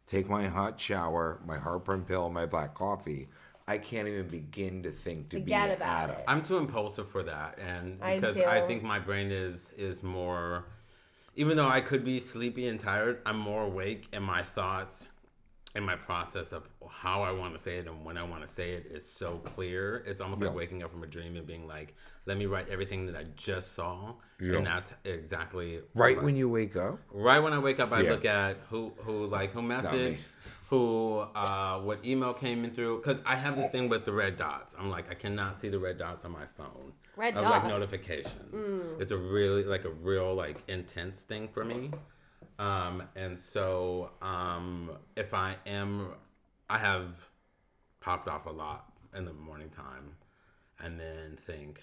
[0.07, 3.29] take my hot shower, my heartburn pill, my black coffee,
[3.69, 6.17] I can't even begin to think to Forget be about Adam.
[6.17, 6.25] it.
[6.27, 8.45] I'm too impulsive for that, and because too.
[8.47, 10.65] I think my brain is is more.
[11.35, 15.09] Even though I could be sleepy and tired, I'm more awake, and my thoughts
[15.77, 18.49] and my process of how I want to say it and when I want to
[18.49, 20.03] say it is so clear.
[20.07, 23.07] It's almost like waking up from a dream and being like, "Let me write everything
[23.07, 24.55] that I just saw," Yeah.
[24.57, 26.99] and that's exactly Right what- when you wake up?
[27.11, 28.11] Right when I wake up, I Yeah.
[28.13, 29.91] look at who who like who not me.
[29.91, 30.19] messaged,
[30.71, 32.97] who uh, what email came in through.
[33.03, 34.75] Because I have this thing with the red dots.
[34.79, 36.93] I'm like I cannot see the red dots on my phone.
[37.17, 37.53] Red of, dots?
[37.65, 39.01] like notifications.
[39.01, 41.91] It's a really like a real like intense thing for me.
[42.59, 46.09] Um, and so um, if I am,
[46.71, 47.29] I have
[48.01, 50.15] popped off a lot in the morning time,
[50.81, 51.83] and then think,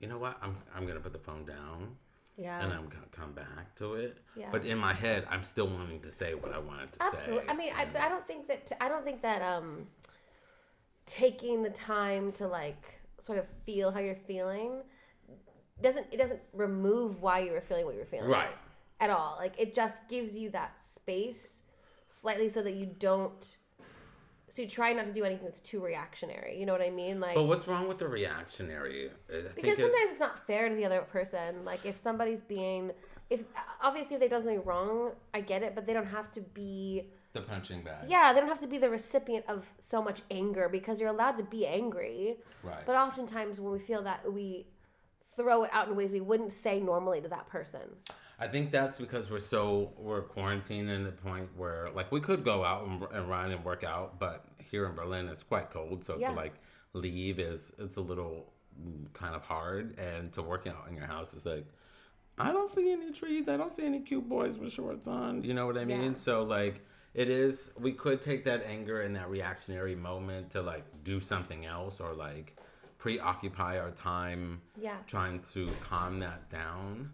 [0.00, 1.96] you know what, I'm I'm gonna put the phone down
[2.36, 2.62] Yeah.
[2.62, 4.18] and I'm gonna come back to it.
[4.36, 4.48] Yeah.
[4.52, 7.08] But in my head, I'm still wanting to say what I wanted to say.
[7.12, 7.48] Absolutely.
[7.48, 9.86] I mean, I, I don't think that I don't think that um,
[11.06, 14.82] taking the time to like sort of feel how you're feeling
[15.82, 18.54] doesn't it doesn't remove why you were feeling what you were feeling Right.
[19.00, 19.36] At all.
[19.38, 21.62] Like it just gives you that space
[22.06, 23.56] slightly so that you don't.
[24.48, 26.58] So you try not to do anything that's too reactionary.
[26.58, 27.18] You know what I mean?
[27.20, 29.10] Like But what's wrong with the reactionary?
[29.28, 31.64] I because it's- sometimes it's not fair to the other person.
[31.64, 32.92] Like if somebody's being,
[33.28, 33.44] if
[33.82, 37.10] obviously if they've done something wrong, I get it, but they don't have to be.
[37.32, 38.08] the punching bag.
[38.08, 41.36] Yeah, they don't have to be the recipient of so much anger because you're allowed
[41.38, 42.36] to be angry.
[42.62, 42.86] Right.
[42.86, 44.68] But oftentimes when we feel that, we
[45.20, 47.82] throw it out in ways we wouldn't say normally to that person.
[48.38, 52.44] I think that's because we're so we're quarantined in the point where like we could
[52.44, 56.04] go out and, and run and work out, but here in Berlin it's quite cold,
[56.04, 56.30] so Yeah.
[56.30, 56.54] to like
[56.92, 58.52] leave is it's a little
[59.14, 61.64] kind of hard, and to work out in your house is like,
[62.38, 63.48] I don't see any trees.
[63.48, 65.42] I don't see any cute boys with shorts on.
[65.42, 66.12] You know what I mean?
[66.12, 66.18] Yeah.
[66.18, 66.84] So like,
[67.14, 67.70] it is.
[67.80, 72.12] We could take that anger and that reactionary moment to like do something else or
[72.12, 72.58] like
[72.98, 74.96] preoccupy our time Yeah.
[75.06, 77.12] trying to calm that down.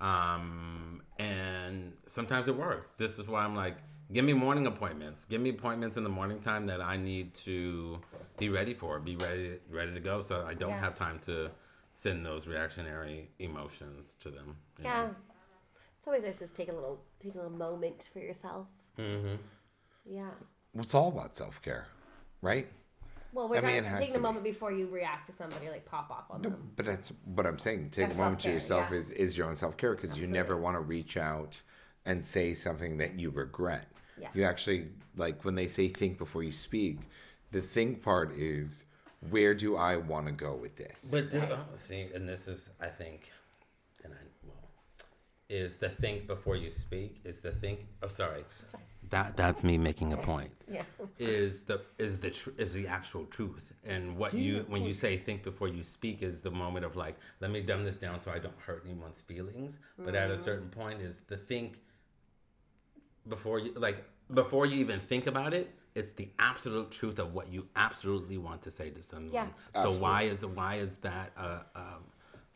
[0.00, 2.86] Um, and sometimes it works.
[2.98, 3.76] This is why I'm like,
[4.12, 5.24] give me morning appointments.
[5.24, 8.00] Give me appointments in the morning time that I need to
[8.38, 10.22] be ready for, be ready ready to go.
[10.22, 10.80] So I don't Yeah.
[10.80, 11.50] have time to
[11.92, 14.56] send those reactionary emotions to them.
[14.82, 15.06] Yeah.
[15.06, 15.14] know?
[15.98, 18.66] It's always nice to take a little take a little moment for yourself.
[18.98, 19.36] Mm-hmm.
[20.04, 20.30] Yeah.
[20.74, 21.86] Well, it's all about self care,
[22.42, 22.68] right?
[23.34, 24.26] Well, we're I mean, trying it has taking to a be.
[24.26, 26.70] moment before you react to somebody, like pop off on No, them.
[26.76, 27.90] but that's what I'm saying.
[27.90, 28.96] Take That's a moment to yourself yeah.
[28.98, 31.60] is is your own self care because you never want to reach out
[32.06, 33.86] and say something that you regret.
[34.20, 34.28] Yeah.
[34.34, 36.98] You actually like when they say think before you speak.
[37.50, 38.84] The think part is
[39.30, 41.08] where do I want to go with this?
[41.10, 43.30] But do, oh, see, and this is, I think,
[44.02, 44.56] and I well,
[45.48, 47.20] is the think before you speak.
[47.24, 47.86] Is the think?
[48.02, 48.44] Oh, sorry.
[48.60, 48.82] That's right.
[49.14, 50.50] That that's me making a point.
[50.66, 50.82] Yeah.
[51.18, 55.16] Is the is the tr- is the actual truth and what you when you say
[55.16, 58.32] think before you speak is the moment of like let me dumb this down so
[58.32, 59.78] I don't hurt anyone's feelings.
[59.98, 61.78] But at a certain point is the think
[63.28, 65.72] before you like before you even think about it.
[65.94, 69.32] It's the absolute truth of what you absolutely want to say to someone.
[69.32, 69.46] Yeah.
[69.80, 72.02] So why is why is that uh, um,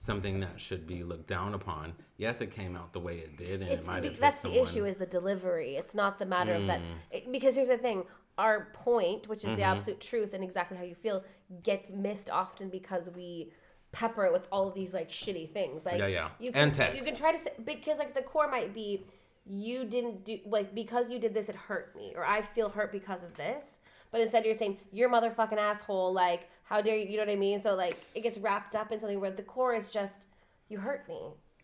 [0.02, 1.92] something that should be looked down upon?
[2.16, 4.18] Yes, it came out the way it did, and It's it might be- have.
[4.18, 5.76] that's the someone- issue is the delivery.
[5.76, 6.84] It's not the matter of that Mm.
[7.10, 8.06] it, because here's the thing:
[8.38, 9.56] our point, which is Mm-hmm.
[9.56, 11.24] the absolute truth and exactly how you feel,
[11.62, 13.52] gets missed often because we
[13.90, 15.84] pepper it with all of these like shitty things.
[15.84, 16.30] Like Yeah, yeah.
[16.38, 16.96] you can And text.
[16.96, 19.06] you can try to say because like the core might be
[19.50, 22.92] you didn't do like because you did this it hurt me or I feel hurt
[22.92, 23.78] because of this.
[24.12, 26.12] But instead you're saying you're motherfucking asshole.
[26.12, 27.06] Like how dare you?
[27.06, 27.60] You know what I mean?
[27.60, 30.26] So like it gets wrapped up in something where the core is just
[30.68, 31.18] you hurt me.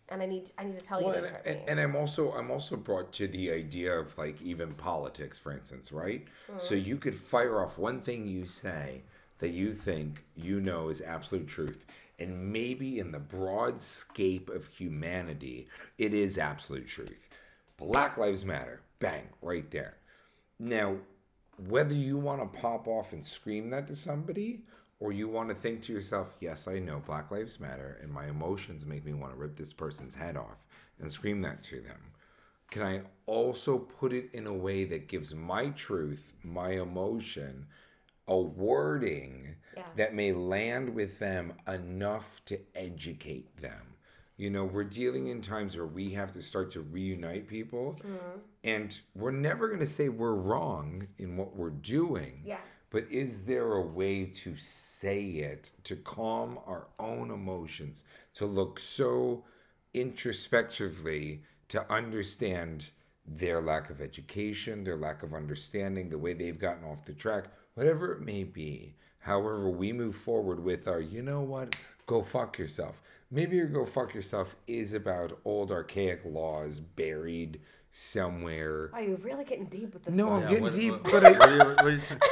[0.09, 2.31] And I need I need to tell you Well, that and, and, and I'm also
[2.31, 6.25] I'm also brought to the idea of like even politics, for instance, right?
[6.57, 6.87] So mm-hmm.
[6.87, 9.03] you could fire off one thing you say
[9.39, 11.85] that you think you know is absolute truth,
[12.19, 17.29] and maybe in the broad scape of humanity, it is absolute truth.
[17.77, 19.97] Black Lives Matter, bang, right there.
[20.59, 20.97] Now,
[21.67, 24.61] whether you want to pop off and scream that to somebody
[24.99, 28.27] or you want to think to yourself, yes, I know Black Lives Matter and my
[28.27, 30.65] emotions make me want to rip this person's head off
[30.99, 31.99] and scream that to them.
[32.71, 37.67] Can I also put it in a way that gives my truth, my emotion,
[38.27, 39.83] a wording Yeah.
[39.95, 43.95] that may land with them enough to educate them?
[44.37, 47.99] You know, we're dealing in times where we have to start to reunite people.
[48.03, 48.39] Mm-hmm.
[48.63, 52.41] And we're never going to say we're wrong in what we're doing.
[52.45, 52.57] Yeah.
[52.95, 58.79] But is there a way to say it, to calm our own emotions, to look
[58.79, 59.43] so
[59.93, 62.91] introspectively to understand
[63.27, 67.47] their lack of education, their lack of understanding, the way they've gotten off the track,
[67.73, 68.95] whatever it may be?
[69.19, 71.75] However, we move forward with our, you know what,
[72.07, 73.01] go fuck yourself.
[73.29, 77.59] Maybe your go fuck yourself is about old archaic laws buried
[77.91, 78.89] somewhere.
[78.93, 80.43] Oh, you're really getting deep with this No, one.
[80.43, 82.21] I'm getting what- deep, what- but I, what are you- what are you trying-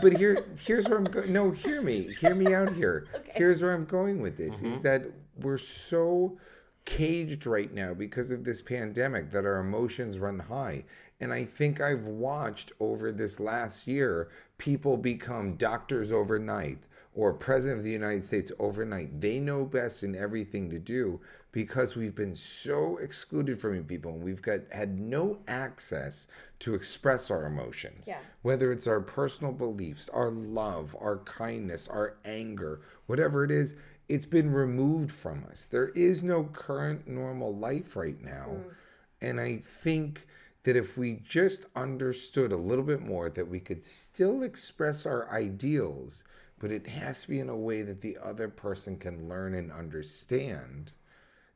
[0.00, 1.32] but here here's where I'm going.
[1.32, 2.12] No, hear me.
[2.20, 3.06] Hear me out here.
[3.22, 3.38] Okay.
[3.38, 4.82] Here's where I'm going with this is mm-hmm.
[4.82, 5.04] that
[5.40, 6.38] we're so
[6.84, 10.84] caged right now because of this pandemic that our emotions run high.
[11.20, 14.28] And I think I've watched over this last year
[14.58, 16.78] people become doctors overnight
[17.14, 19.20] or president of the United States overnight.
[19.20, 21.20] They know best in everything to do
[21.52, 26.26] because we've been so excluded from people and we've got had no access
[26.60, 28.20] to express our emotions Yeah.
[28.40, 33.74] whether it's our personal beliefs, our love, our kindness, our anger, whatever it is,
[34.08, 35.66] it's been removed from us.
[35.66, 38.56] There is no current normal life right now.
[38.56, 38.74] Mm.
[39.20, 40.26] And I think
[40.64, 45.30] that if we just understood a little bit more that we could still express our
[45.30, 46.22] ideals,
[46.62, 49.72] but it has to be in a way that the other person can learn and
[49.72, 50.92] understand,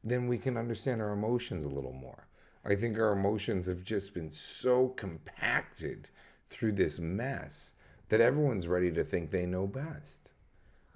[0.03, 2.27] then we can understand our emotions a little more.
[2.65, 6.11] I think our emotions have just been so compacted
[6.51, 7.75] through this mess
[8.09, 10.33] that everyone's ready to think they know best.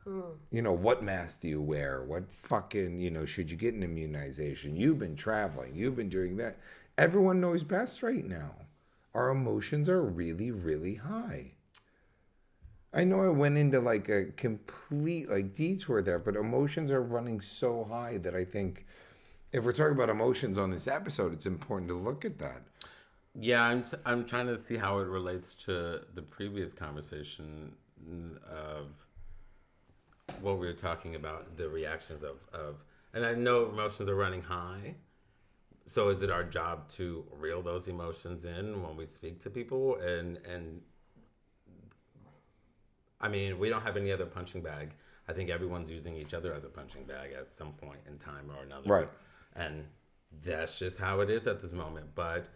[0.03, 0.33] Hmm.
[0.51, 2.03] You know, what mask do you wear?
[2.03, 4.75] What fucking, you know, should you get an immunization?
[4.75, 6.59] You've been traveling, you've been doing that.
[6.99, 8.57] Everyone knows best right now.
[9.15, 11.53] Our emotions are really, really high.
[12.93, 17.41] I know I went into like a complete like detour there, but emotions are running
[17.41, 18.87] so high that I think
[19.53, 22.63] if we're talking about emotions on this episode, it's important to look at that.
[23.39, 27.73] Yeah, I'm I'm trying to see how it relates to the previous conversation
[28.05, 28.89] mm, of
[30.41, 32.83] what we were talking about, the reactions of, of
[33.15, 34.95] and I know emotions are running high.
[35.87, 39.97] So is it our job to reel those emotions in when we speak to people
[39.97, 40.83] and and
[43.21, 44.91] I mean, we don't have any other punching bag.
[45.29, 48.51] I think everyone's using each other as a punching bag at some point in time
[48.51, 48.89] or another.
[48.89, 49.09] Right.
[49.55, 49.85] And
[50.45, 52.15] that's just how it is at this moment.
[52.15, 52.47] But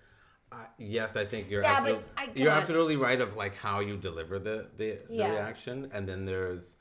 [0.51, 3.55] I, yes, I think you're Yeah, but absolutely, I you're cannot- absolutely right of like
[3.57, 5.31] how you deliver the the, the Yeah.
[5.33, 6.77] reaction, and then there's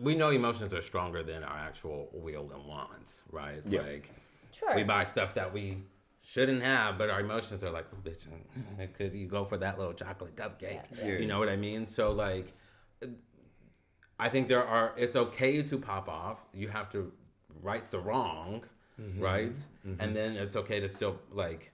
[0.00, 3.62] we know emotions are stronger than our actual will and wants, right?
[3.66, 3.82] Yeah.
[3.82, 4.10] Like
[4.52, 4.74] Sure.
[4.74, 5.82] we buy stuff that we
[6.24, 8.26] shouldn't have, but our emotions are like, oh, bitch,
[8.98, 10.80] could you go for that little chocolate cupcake?
[10.96, 11.18] Yeah.
[11.18, 11.86] You know what I mean?
[11.86, 12.52] So like,
[14.18, 14.94] I think there are.
[14.96, 16.38] It's okay to pop off.
[16.52, 17.12] You have to
[17.62, 18.64] right the wrong,
[19.00, 19.20] Mm-hmm.
[19.20, 19.66] right?
[19.98, 21.72] And then it's okay to still like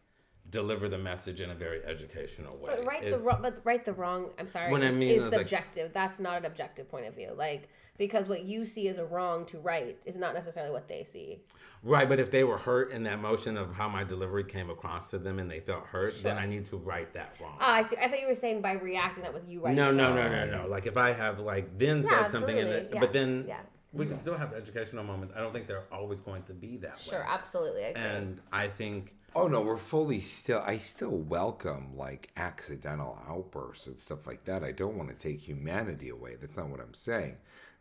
[0.48, 2.72] deliver the message in a very educational way.
[2.76, 4.30] But right the It's- wrong, but right the wrong.
[4.38, 4.70] I'm sorry.
[4.70, 5.92] What I is, mean is is, like- subjective.
[5.92, 7.32] That's not an objective point of view.
[7.36, 7.68] Like
[8.00, 11.38] because what you see as a wrong to right is not necessarily what they see.
[11.82, 15.10] Right, but if they were hurt in that motion of how my delivery came across
[15.10, 17.58] to them and they felt hurt, then I need to right that wrong.
[17.60, 17.98] Ah, I see.
[17.98, 19.76] I thought you were saying by reacting that was you right.
[19.76, 20.66] no, no, no, no, no.
[20.66, 22.72] Like if I have like then Yeah, said something, and absolutely.
[22.72, 23.60] then, Yeah, but then yeah.
[23.92, 25.34] we can still have educational moments.
[25.36, 27.26] I don't think they're always going to be that Sure, way.
[27.28, 27.84] absolutely.
[27.84, 28.02] I agree.
[28.02, 30.62] And I think Oh no, we're fully still.
[30.66, 34.64] I still welcome like accidental outbursts and stuff like that.
[34.64, 36.36] I don't want to take humanity away.
[36.40, 37.36] That's not what I'm saying.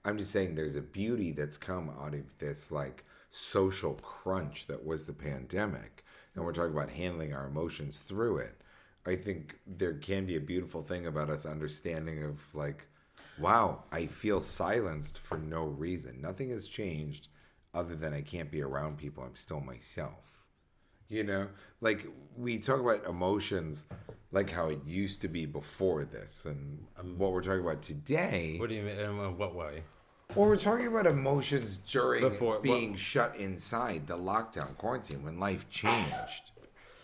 [0.05, 4.85] I'm just saying there's a beauty that's come out of this like social crunch that
[4.85, 8.61] was the pandemic, and we're talking about handling our emotions through it.
[9.05, 12.87] I think there can be a beautiful thing about us understanding of like,
[13.39, 16.21] wow, I feel silenced for no reason.
[16.21, 17.29] Nothing has changed
[17.73, 19.23] other than I can't be around people.
[19.23, 20.45] I'm still myself.
[21.07, 21.47] You know,
[21.81, 22.05] like
[22.37, 23.85] we talk about emotions,
[24.31, 28.57] like how it used to be before this, and um, what we're talking about today.
[28.59, 28.97] what do you mean?
[28.99, 29.83] In what way?
[30.35, 35.39] Well, we're talking about emotions during Before- being what- shut inside the lockdown quarantine when
[35.39, 36.51] life changed.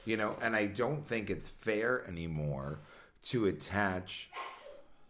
[0.05, 2.77] You know, and I don't think it's fair anymore
[3.23, 4.29] to attach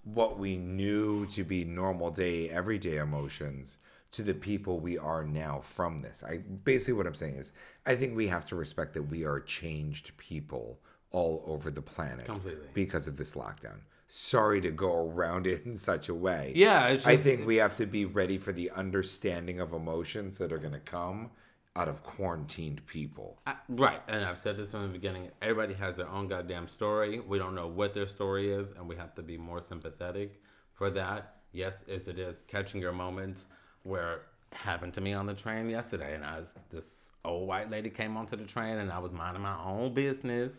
[0.05, 3.79] what we knew to be normal day, everyday emotions
[4.13, 6.23] to the people we are now from this.
[6.25, 7.51] I basically what I'm saying is
[7.85, 10.79] I think we have to respect that we are changed people
[11.15, 12.67] all over the planet Completely.
[12.73, 13.77] because of this lockdown.
[14.09, 16.51] Sorry to go around it in such a way.
[16.53, 20.51] Yeah, it's I think we have to be ready for the understanding of emotions that
[20.51, 21.31] are going to come
[21.77, 23.37] out of quarantined people.
[23.47, 25.29] I, right, and I've said this from the beginning.
[25.41, 27.21] Everybody has their own goddamn story.
[27.21, 30.41] We don't know what their story is, and we have to be more sympathetic
[30.73, 31.37] for that.
[31.53, 33.45] Yes, as it is catching your moment
[33.83, 37.69] where it happened to me on the train yesterday, and I was this old white
[37.69, 40.51] lady came onto the train, and I was minding my own business,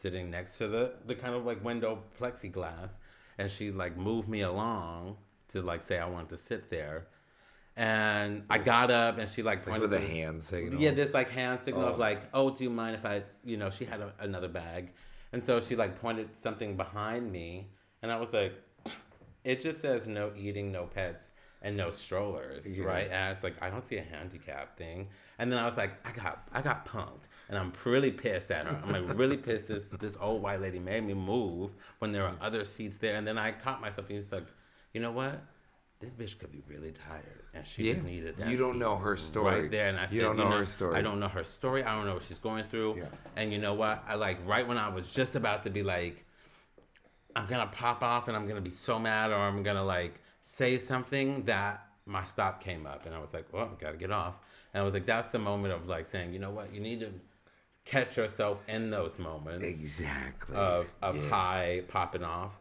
[0.00, 2.92] sitting next to the the kind of like window plexiglass,
[3.38, 5.16] and she like moved me along
[5.48, 7.06] to like say I wanted to sit there.
[7.76, 10.80] And I got up and she like pointed with a hand signal.
[10.80, 11.92] Yeah, this like hand signal Oh.
[11.92, 14.90] of like, oh, do you mind if I, you know, she had a, another bag,
[15.32, 17.68] and so she like pointed something behind me,
[18.02, 18.52] and I was like,
[19.44, 21.30] it just says no eating, no pets,
[21.62, 22.84] and no strollers, Yeah.
[22.84, 23.10] right?
[23.10, 25.08] And it's like I don't see a handicap thing,
[25.38, 28.66] and then I was like, I got, I got punked, and I'm really pissed at
[28.66, 28.80] her.
[28.84, 29.68] I'm like really pissed.
[29.68, 32.38] This this old white lady made me move when there were mm.
[32.40, 34.46] other seats there, and then I caught myself and was like,
[34.92, 35.40] you know what?
[36.00, 37.92] This bitch could be really tired, and she Yeah.
[37.92, 38.48] just needed that.
[38.48, 39.60] You don't know her story.
[39.62, 40.96] right there, and I You said, don't know know her story.
[40.96, 41.84] I don't know her story.
[41.84, 42.96] I don't know what she's going through.
[42.96, 43.04] Yeah.
[43.36, 44.02] And you know what?
[44.08, 46.24] I like right when I was just about to be like,
[47.36, 50.78] I'm gonna pop off and I'm gonna be so mad or I'm gonna like say
[50.78, 54.34] something that my stop came up and I was like, well, I gotta get off.
[54.74, 56.74] And I was like, that's the moment of like saying, you know what?
[56.74, 57.12] You need to
[57.84, 60.56] catch yourself in those moments Exactly.
[60.56, 61.28] of of Yeah.
[61.28, 62.60] high popping off,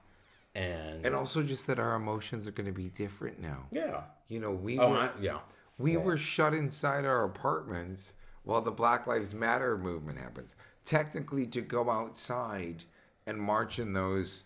[0.56, 3.66] and and also just that our emotions are going to be different now.
[3.72, 4.02] yeah.
[4.28, 5.40] You know, we Oh were yeah.
[5.80, 8.14] we were shut inside our apartments
[8.44, 10.56] while the Black Lives Matter movement happens.
[10.86, 12.84] Technically, to go outside
[13.26, 14.44] and march in those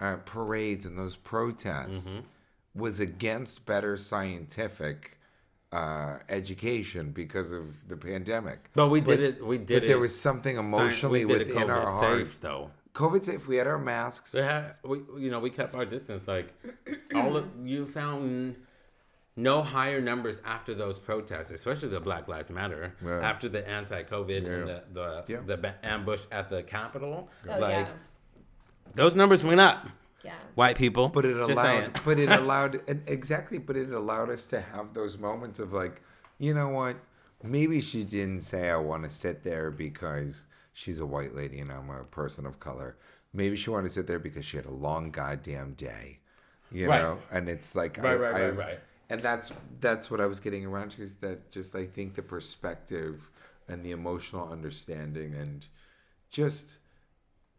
[0.00, 2.26] uh, parades and those protests Mm-hmm.
[2.76, 5.18] Was against better scientific
[5.72, 8.70] uh, education because of the pandemic.
[8.74, 9.44] But we did it.
[9.44, 9.80] We did it.
[9.80, 9.88] But it.
[9.88, 12.30] there was something emotionally we within our COVID hearts.
[12.30, 12.70] safe, though.
[12.94, 13.46] COVID safe.
[13.46, 14.32] We had our masks.
[14.32, 16.26] They had, we, you know, we kept our distance.
[16.28, 16.54] Like,
[17.14, 18.56] all of you found
[19.36, 23.20] no higher numbers after those protests, especially the Black Lives Matter, Yeah.
[23.20, 25.40] after the anti-COVID and the the, Yeah.
[25.44, 27.28] the ambush at the Capitol.
[27.46, 27.92] Oh, like, yeah.
[28.94, 29.88] those numbers went up.
[30.26, 30.34] Yeah.
[30.54, 34.60] White people, But it allowed, but it allowed, and exactly, but it allowed us to
[34.60, 36.02] have those moments of like,
[36.38, 36.96] you know what?
[37.42, 41.70] Maybe she didn't say I want to sit there because she's a white lady and
[41.70, 42.96] I'm a person of color.
[43.32, 46.18] Maybe she wanted to sit there because she had a long goddamn day.
[46.72, 47.02] you Right.
[47.02, 48.80] know, and it's like Right, I, right, I- right, right.
[49.10, 52.22] and that's that's what I was getting around to is that just I think the
[52.22, 53.30] perspective
[53.68, 55.64] and the emotional understanding and
[56.30, 56.78] just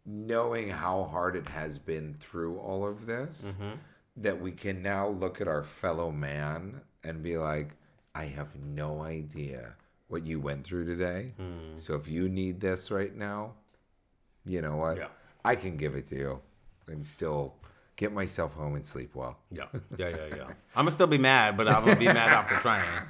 [0.08, 3.74] knowing how hard it has been through all of this Mm-hmm.
[4.16, 7.72] that we can now look at our fellow man and be like
[8.14, 9.74] I have no idea
[10.08, 11.34] what you went through today.
[11.76, 13.52] So if you need this right now,
[14.46, 14.96] you know what?
[14.96, 15.08] Yeah.
[15.44, 16.40] I can give it to you
[16.88, 17.54] and still
[17.96, 19.38] get myself home and sleep well.
[19.52, 19.64] Yeah,
[19.98, 20.44] yeah, yeah, yeah.
[20.74, 23.02] I'm gonna still be mad, but I'm gonna be mad after trying.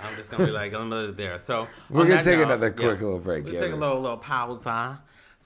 [0.00, 1.38] I'm just gonna be like, I'm gonna there.
[1.38, 4.16] So We're gonna take note, another quick little break, We'll yeah, take a little little
[4.16, 4.94] pause, huh?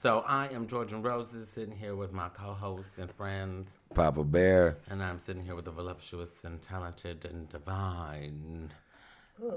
[0.01, 4.77] So I am George N Roses, sitting here with my co-host and friend, Papa Bear.
[4.89, 8.71] and I'm sitting here with the voluptuous and talented and divine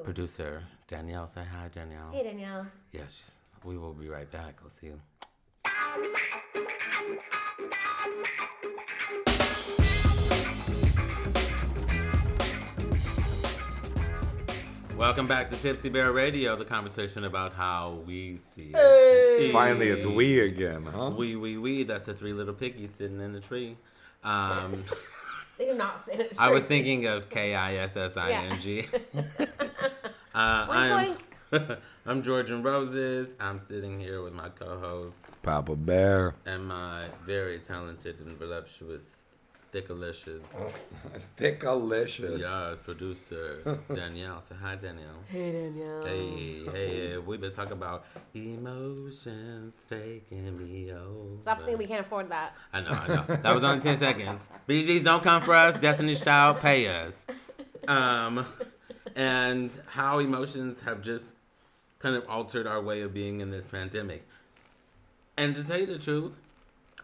[0.03, 1.29] producer Danielle.
[1.29, 2.11] Say hi, Danielle.
[2.13, 2.67] Hey, Danielle.
[2.93, 3.31] Yes,
[3.65, 4.59] we will be right back.
[4.63, 5.01] I'll see you.
[14.97, 19.53] Welcome back to Tipsy Bear Radio, the conversation about how we see it.
[19.53, 21.11] Finally, it's we again, huh?
[21.17, 21.83] We, we, we.
[21.83, 23.77] That's the three little piggies sitting in the tree.
[24.23, 24.85] Um,
[25.57, 26.35] They do not say it.
[26.37, 28.87] I was thinking of K I S S I N G.
[30.37, 31.17] Uh, I'm,
[32.07, 33.29] I'm George N Roses.
[33.39, 35.15] I'm sitting here with my co-host
[35.45, 36.35] Papa Bear.
[36.45, 39.05] and my very talented and voluptuous,
[39.75, 40.41] thickalicious,
[41.37, 42.39] Thickalicious.
[42.39, 44.41] yes, producer Danielle.
[44.43, 45.09] Say hi, Danielle.
[45.27, 46.05] Hey, Danielle.
[46.05, 48.05] Hey, hey, we've been talking about
[48.35, 51.43] emotions taking me over.
[51.43, 52.55] Stop saying we can't afford that.
[52.73, 53.23] I know, I know.
[53.37, 54.41] That was only 10 seconds.
[54.67, 55.79] Bee Gees don't come for us.
[55.81, 57.25] Destiny shall pay us.
[57.89, 58.47] Um,
[59.17, 61.27] and how emotions have just
[61.99, 64.27] kind of altered our way of being in this pandemic.
[65.37, 66.37] And to tell you the truth,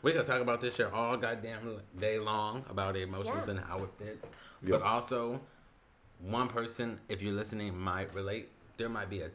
[0.02, 3.50] we could talk about this shit all goddamn day long about emotions Yeah.
[3.50, 4.26] and how it fits.
[4.62, 4.80] Yep.
[4.80, 5.40] But also,
[6.20, 8.48] one person, if you're listening, might relate.
[8.76, 9.30] There might be a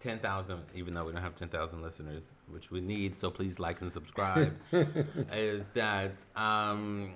[0.00, 3.92] 10,000, even though we don't have 10,000 listeners, which we need, so please like and
[3.92, 4.56] subscribe,
[5.32, 7.12] is that um,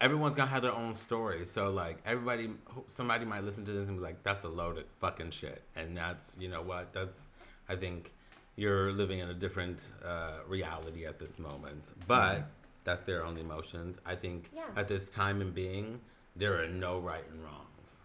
[0.00, 1.44] everyone's gonna have their own story.
[1.46, 2.50] So, like, everybody,
[2.86, 5.62] somebody might listen to this and be like, that's a load of fucking shit.
[5.74, 7.26] And that's, you know what, that's,
[7.68, 8.12] I think
[8.56, 11.92] you're living in a different uh, reality at this moment.
[12.06, 12.46] But
[12.84, 13.98] that's their own emotions.
[14.06, 14.62] I think Yeah.
[14.76, 16.00] at this time and being,
[16.34, 18.00] there are no right and wrongs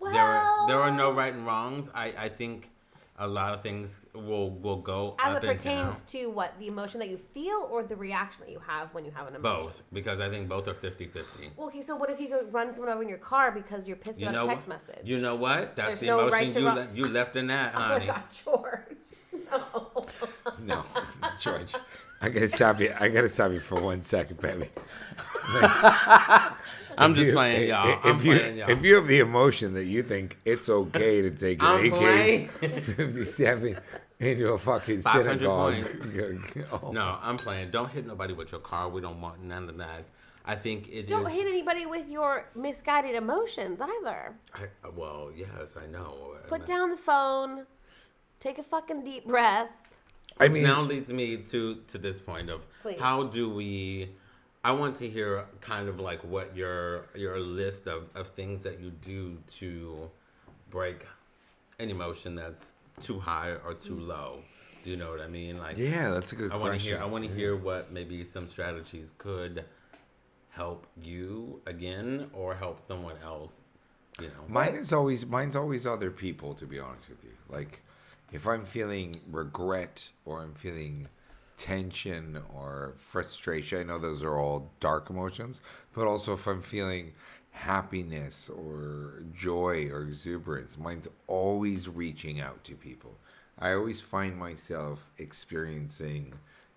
[0.00, 1.88] Well, there are there are no right and wrongs.
[1.94, 2.70] I, I think
[3.20, 6.56] a lot of things will will go As it pertains to what?
[6.58, 9.34] The emotion that you feel or the reaction that you have when you have an
[9.34, 9.64] emotion?
[9.64, 11.50] Both, because I think both are 50-50.
[11.56, 13.96] Well, okay, so what if you go run someone over in your car because you're
[13.96, 14.52] pissed You about a what?
[14.54, 15.00] text message?
[15.04, 15.74] You know what?
[15.74, 18.06] That's There's the no emotion right you le- you left in that, Oh my honey.
[18.06, 18.77] god, George.
[20.60, 20.84] No.
[20.84, 20.84] No,
[21.40, 21.72] George.
[22.20, 22.92] I gotta stop you.
[22.98, 24.68] I gotta stop you for one second, baby.
[26.98, 27.88] I'm just you- playing, if- y'all.
[27.92, 28.70] If I'm you playing, y'all.
[28.70, 31.92] if you have the emotion that you think it's okay to take an I'm AK
[31.92, 32.48] playing.
[32.48, 33.76] 57
[34.20, 36.68] into a fucking 500 synagogue, points.
[36.72, 37.70] oh, no, I'm playing.
[37.70, 38.88] Don't hit nobody with your car.
[38.88, 40.04] We don't want none of that.
[40.44, 44.34] I think it Don't is- hit anybody with your misguided emotions either.
[44.54, 46.34] I, well, yes, I know.
[46.48, 47.66] Put down the phone.
[48.40, 49.68] Take a fucking deep breath.
[50.38, 53.00] I Which mean, now leads me to to this point of Please.
[53.00, 54.10] how do we
[54.62, 58.80] I want to hear kind of like what your your list of, of things that
[58.80, 60.10] you do to
[60.70, 61.06] break
[61.78, 64.08] an emotion that's too high or too mm.
[64.08, 64.40] low.
[64.84, 65.58] Do you know what I mean?
[65.58, 68.24] Like yeah, that's a good I want to hear I want to hear what maybe
[68.24, 69.64] some strategies could
[70.50, 73.54] help you again or help someone else,
[74.20, 74.44] you know.
[74.48, 76.54] Mine is always mine's always other people.
[76.54, 77.82] To be honest with you, like
[78.32, 81.08] if I'm feeling regret or I'm feeling
[81.56, 85.60] tension or frustration, I know those are all dark emotions,
[85.94, 87.12] but also if I'm feeling
[87.50, 93.16] happiness or joy or exuberance, mine's always reaching out to people.
[93.58, 96.34] I always find myself experiencing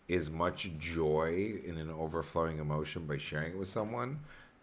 [0.10, 4.20] as much joy in an overflowing emotion by sharing it with someone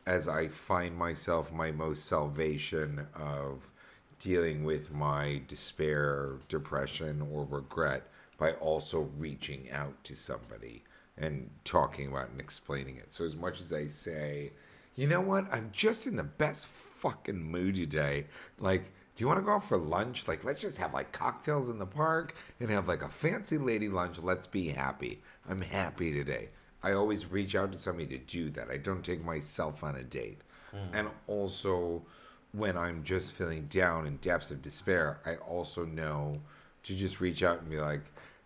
[0.06, 3.70] as I find myself my most salvation of
[4.18, 8.04] dealing with my despair, depression, or regret
[8.38, 10.84] by also reaching out to somebody
[11.16, 13.12] and talking about and explaining it.
[13.12, 14.52] So, as much as I say,
[14.94, 18.26] you know what, I'm just in the best fucking mood today,
[18.58, 20.28] like, do you want to go out for lunch?
[20.28, 23.88] Like, let's just have like cocktails in the park and have like a fancy lady
[23.88, 24.18] lunch.
[24.18, 25.20] Let's be happy.
[25.48, 26.50] I'm happy today.
[26.84, 28.70] I always reach out to somebody to do that.
[28.70, 30.42] I don't take myself on a date.
[30.72, 30.94] Mm.
[30.94, 32.04] And also,
[32.52, 36.40] when I'm just feeling down in depths of despair, I also know
[36.84, 38.02] to just reach out and be like,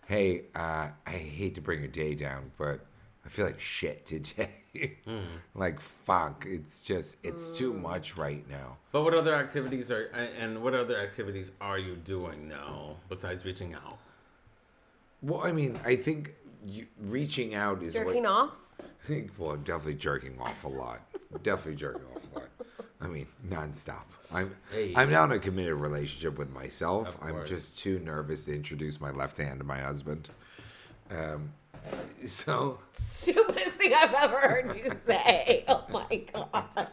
[0.06, 2.80] hey, uh, I hate to bring your day down, but
[3.24, 4.50] I feel like shit today.
[5.04, 5.18] Hmm.
[5.54, 8.78] like fuck, it's just it's too much right now.
[8.90, 10.04] But what other activities are
[10.38, 13.98] and what other activities are you doing now besides reaching out?
[15.20, 18.72] Well, I mean, I think you, reaching out is Jerking what, off.
[18.80, 19.32] I think.
[19.38, 21.00] Well, I'm definitely jerking off a lot.
[21.42, 22.48] definitely jerking off a lot.
[23.00, 24.04] I mean, nonstop.
[24.32, 24.92] I'm Hey.
[24.96, 27.16] I'm now in a committed relationship with myself.
[27.20, 30.30] I'm just too nervous to introduce my left hand to my husband.
[31.10, 31.52] Um,
[32.28, 35.64] so Stupidest thing I've ever heard you say.
[35.68, 36.88] Oh my god.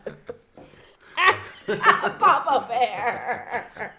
[1.68, 3.94] Papa Bear.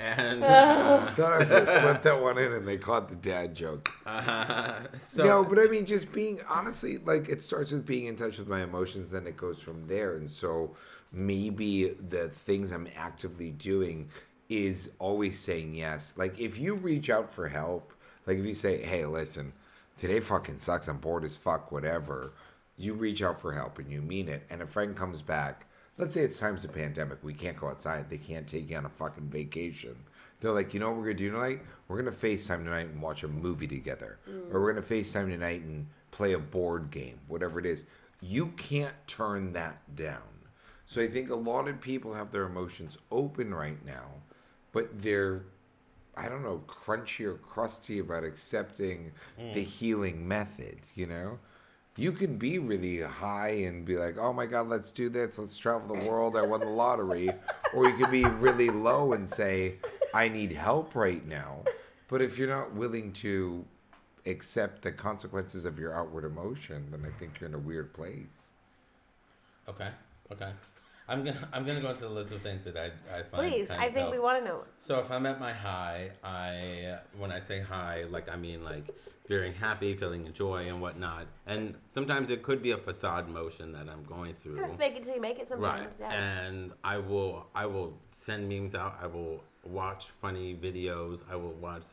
[0.00, 3.90] And thought I was gonna slip that one in, and they caught the dad joke.
[4.06, 4.80] uh,
[5.12, 8.38] so no, but I mean, just being honestly, like it starts with being in touch
[8.38, 10.16] with my emotions, then it goes from there.
[10.16, 10.76] And so
[11.12, 14.08] maybe the things I'm actively doing
[14.48, 16.14] is always saying yes.
[16.16, 17.92] Like if you reach out for help,
[18.26, 19.52] like if you say, "Hey, listen,
[19.96, 20.86] today fucking sucks.
[20.88, 21.72] I'm bored as fuck.
[21.72, 22.32] Whatever."
[22.80, 25.66] You reach out for help and you mean it, and a friend comes back.
[25.98, 27.18] Let's say it's times of pandemic.
[27.22, 28.08] We can't go outside.
[28.08, 29.96] They can't take you on a fucking vacation.
[30.40, 31.62] They're like, you know what we're gonna do tonight?
[31.88, 34.18] We're gonna FaceTime tonight and watch a movie together.
[34.28, 34.54] Mm.
[34.54, 37.86] Or we're gonna FaceTime tonight and play a board game, whatever it is.
[38.20, 40.22] You can't turn that down.
[40.86, 44.06] So I think a lot of people have their emotions open right now,
[44.72, 45.42] but they're
[46.18, 49.52] I don't know, crunchy or crusty about accepting hmm.
[49.52, 51.38] the healing method, you know?
[51.98, 55.36] You can be really high and be like, oh my God, let's do this.
[55.36, 56.36] Let's travel the world.
[56.36, 57.28] I won the lottery.
[57.74, 59.74] or you can be really low and say,
[60.14, 61.64] I need help right now.
[62.06, 63.64] But if you're not willing to
[64.26, 68.52] accept the consequences of your outward emotion, then I think you're in a weird place.
[69.68, 69.90] okay,
[70.30, 70.52] okay.
[71.08, 72.86] I'm gonna I'm gonna go into the list of things that I
[73.16, 73.42] I find.
[73.50, 74.12] Please, kind I of think help.
[74.12, 74.64] we want to know.
[74.78, 78.84] So if I'm at my high, I when I say high, like I mean like
[79.26, 81.26] feeling happy, feeling joy and whatnot.
[81.46, 84.56] And sometimes it could be a facade motion that I'm going through.
[84.60, 86.00] Gotta fake it till you make it sometimes.
[86.00, 86.10] Right.
[86.12, 86.44] Yeah.
[86.46, 88.98] And I will I will send memes out.
[89.02, 91.22] I will watch funny videos.
[91.30, 91.84] I will watch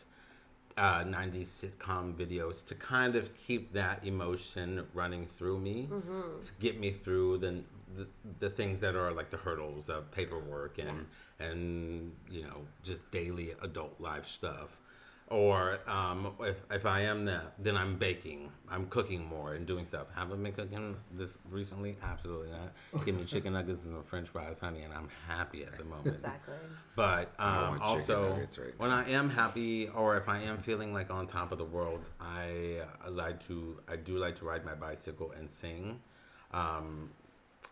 [0.78, 6.39] uh, 90s sitcom videos to kind of keep that emotion running through me Mm-hmm.
[6.41, 7.63] to get me through the,
[7.96, 8.08] the
[8.40, 11.06] the things that are like the hurdles of paperwork and
[11.40, 14.80] and you know just daily adult life stuff
[15.28, 18.52] or um, if, if I am that, then I'm baking.
[18.70, 20.06] I'm cooking more and doing stuff.
[20.14, 21.98] Haven't been cooking this recently?
[22.04, 22.74] Absolutely not.
[23.06, 26.08] Give me chicken nuggets and some French fries, honey, and I'm happy at the moment.
[26.16, 26.54] exactly.
[26.96, 31.26] But um, also, right when I am happy or if I am feeling like on
[31.26, 35.32] top of the world, I, I like to I do like to ride my bicycle
[35.32, 36.02] and sing.
[36.52, 37.10] Um,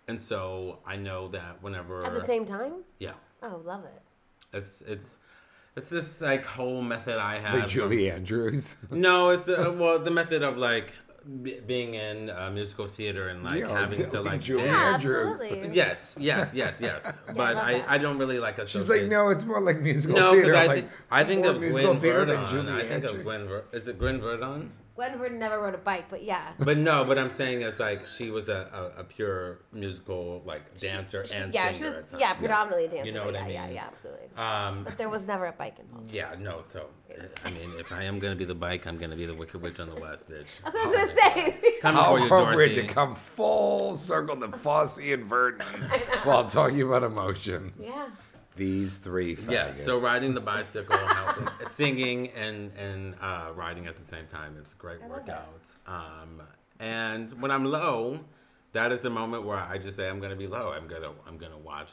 [0.07, 2.73] and so I know that whenever At the same time.
[2.99, 4.01] yeah, Oh, love it.
[4.57, 5.17] it's it's
[5.75, 7.53] it's this like whole method I have.
[7.55, 8.75] Like of- Julie Andrews.
[8.91, 10.93] no, it's the, well the method of like
[11.41, 14.95] b- being in uh, musical theater and like Yeah, having to exactly, like Julie dance.
[14.95, 15.41] Andrews.
[15.41, 15.69] absolutely.
[15.75, 17.17] Yes, yes, yes, yes.
[17.27, 17.83] but love I.
[17.87, 18.79] I don't really like a show.
[18.79, 20.51] She's like, no, it's more like musical No, theater.
[20.51, 22.65] No, because I, I'm think like, I think of musical Gwen theater than Verdon.
[22.67, 23.43] Julie I think of Gwen.
[23.45, 24.71] Ver- is it Gwen Verdon?
[24.95, 26.51] Gwen Verdon never rode a bike, but yeah.
[26.59, 30.77] But no, what I'm saying is like she was a, a, a pure musical like
[30.77, 31.77] dancer She- and yeah, singer.
[31.77, 33.07] she was at yeah predominantly a dancer.
[33.07, 33.75] You know what I yeah, yeah, mean?
[33.75, 34.27] yeah, absolutely.
[34.37, 36.11] Um, But there was never a bike involved.
[36.13, 36.63] yeah, no.
[36.67, 36.85] So
[37.43, 39.79] I mean, if I am gonna be the bike, I'm gonna be the Wicked Witch
[39.79, 40.61] on the West, bitch.
[40.63, 41.57] That's what I was gonna say.
[41.81, 45.65] Come How you, appropriate to come full circle to Fosse and Verdon
[46.23, 47.73] while talking about emotions.
[47.83, 48.09] yeah.
[48.55, 49.51] These three faggots.
[49.51, 54.55] Yeah, so riding the bicycle, helping, singing, and and uh, riding at the same time.
[54.59, 55.47] It's a great love workout.
[55.87, 56.41] Um,
[56.79, 58.19] and when I'm low,
[58.73, 60.71] that is the moment where I just say I'm gonna be low.
[60.71, 61.91] I'm gonna I'm gonna watch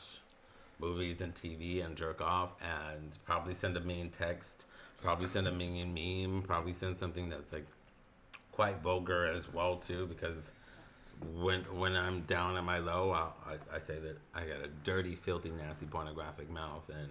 [0.78, 4.64] movies and TV and jerk off and probably send a mean text,
[5.02, 7.66] probably send a mean meme, probably send something that's like
[8.52, 10.50] quite vulgar as well too because
[11.40, 14.68] when when I'm down at my low, I'll, I, I say that I got a
[14.84, 17.08] dirty, filthy, nasty, pornographic mouth and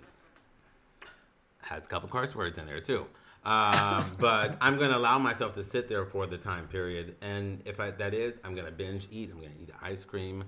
[1.61, 3.05] has a couple curse words in there too.
[3.45, 7.79] Um, but I'm gonna allow myself to sit there for the time period, and if
[7.79, 9.29] I, that is, I'm gonna binge eat.
[9.31, 10.43] I'm gonna eat ice cream.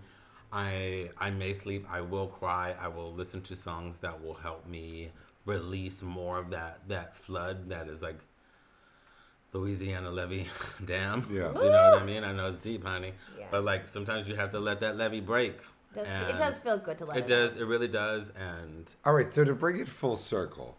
[0.51, 1.85] I I may sleep.
[1.89, 2.75] I will cry.
[2.79, 5.11] I will listen to songs that will help me
[5.45, 8.19] release more of that that flood that is like
[9.53, 10.47] Louisiana levee
[10.85, 11.27] dam.
[11.31, 11.47] Yeah.
[11.49, 12.23] you know what I mean.
[12.23, 13.45] I know it's deep, honey, Yeah.
[13.51, 15.53] but like sometimes you have to let that levee break.
[15.93, 17.51] It does, And it does feel good to let it, It does.
[17.53, 17.59] out.
[17.59, 18.29] It really does.
[18.29, 20.77] And All right, so to bring it full circle,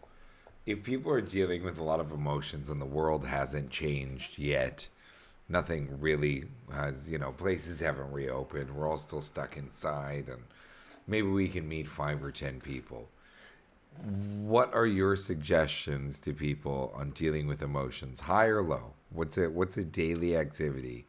[0.65, 4.87] if people are dealing with a lot of emotions and the world hasn't changed yet,
[5.49, 10.41] nothing really has, you know, places haven't reopened, we're all still stuck inside, and
[11.05, 13.07] maybe we can meet five or ten people.
[14.03, 18.93] What are your suggestions to people on dealing with emotions, high or low?
[19.11, 21.05] What's a what's a daily activity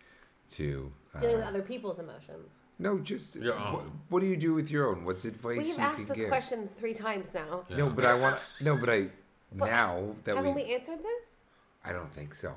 [0.50, 2.50] to uh, Dealing with other people's emotions.
[2.78, 4.00] no just Your what, own.
[4.10, 5.04] what do you do with your own?
[5.04, 6.28] What's advice We've you asked could this give?
[6.28, 7.64] question three times now.
[7.70, 9.08] No, but I want no, but I
[9.54, 11.36] now that Haven't we we answered this?
[11.84, 12.52] I don't think so.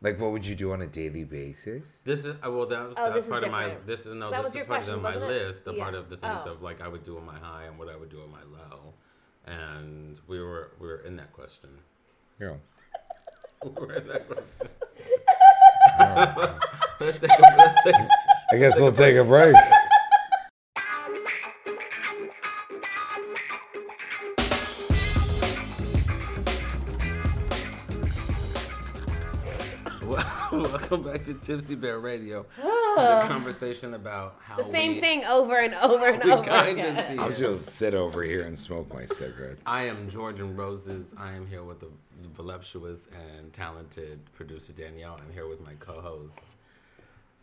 [0.00, 2.00] Like, what would you do on a daily basis?
[2.04, 2.66] This is uh, well.
[2.66, 3.72] That was Oh, that's this part of my.
[3.86, 4.30] This is no.
[4.30, 5.46] That this was is your part question, of my wasn't it?
[5.46, 5.64] list.
[5.64, 5.82] The Yeah.
[5.84, 6.50] part of the things Oh.
[6.52, 8.42] of like I would do on my high and what I would do on my
[8.42, 8.94] low,
[9.46, 11.70] and we were we were in that question.
[12.40, 12.54] Yeah.
[13.64, 14.44] We were in that question.
[17.00, 17.94] let's take a, let's take.
[18.50, 19.54] I guess we'll take a break.
[30.52, 32.44] Welcome back to Tipsy Bear Radio.
[32.96, 37.18] The conversation about how The same we- thing over and over and over again.
[37.18, 37.38] I'll it.
[37.38, 39.62] just sit over here and smoke my cigarettes.
[39.66, 41.06] I am George N Roses.
[41.16, 41.88] I am here with the
[42.34, 45.18] voluptuous and talented producer Danielle.
[45.26, 46.38] I'm here with my co-host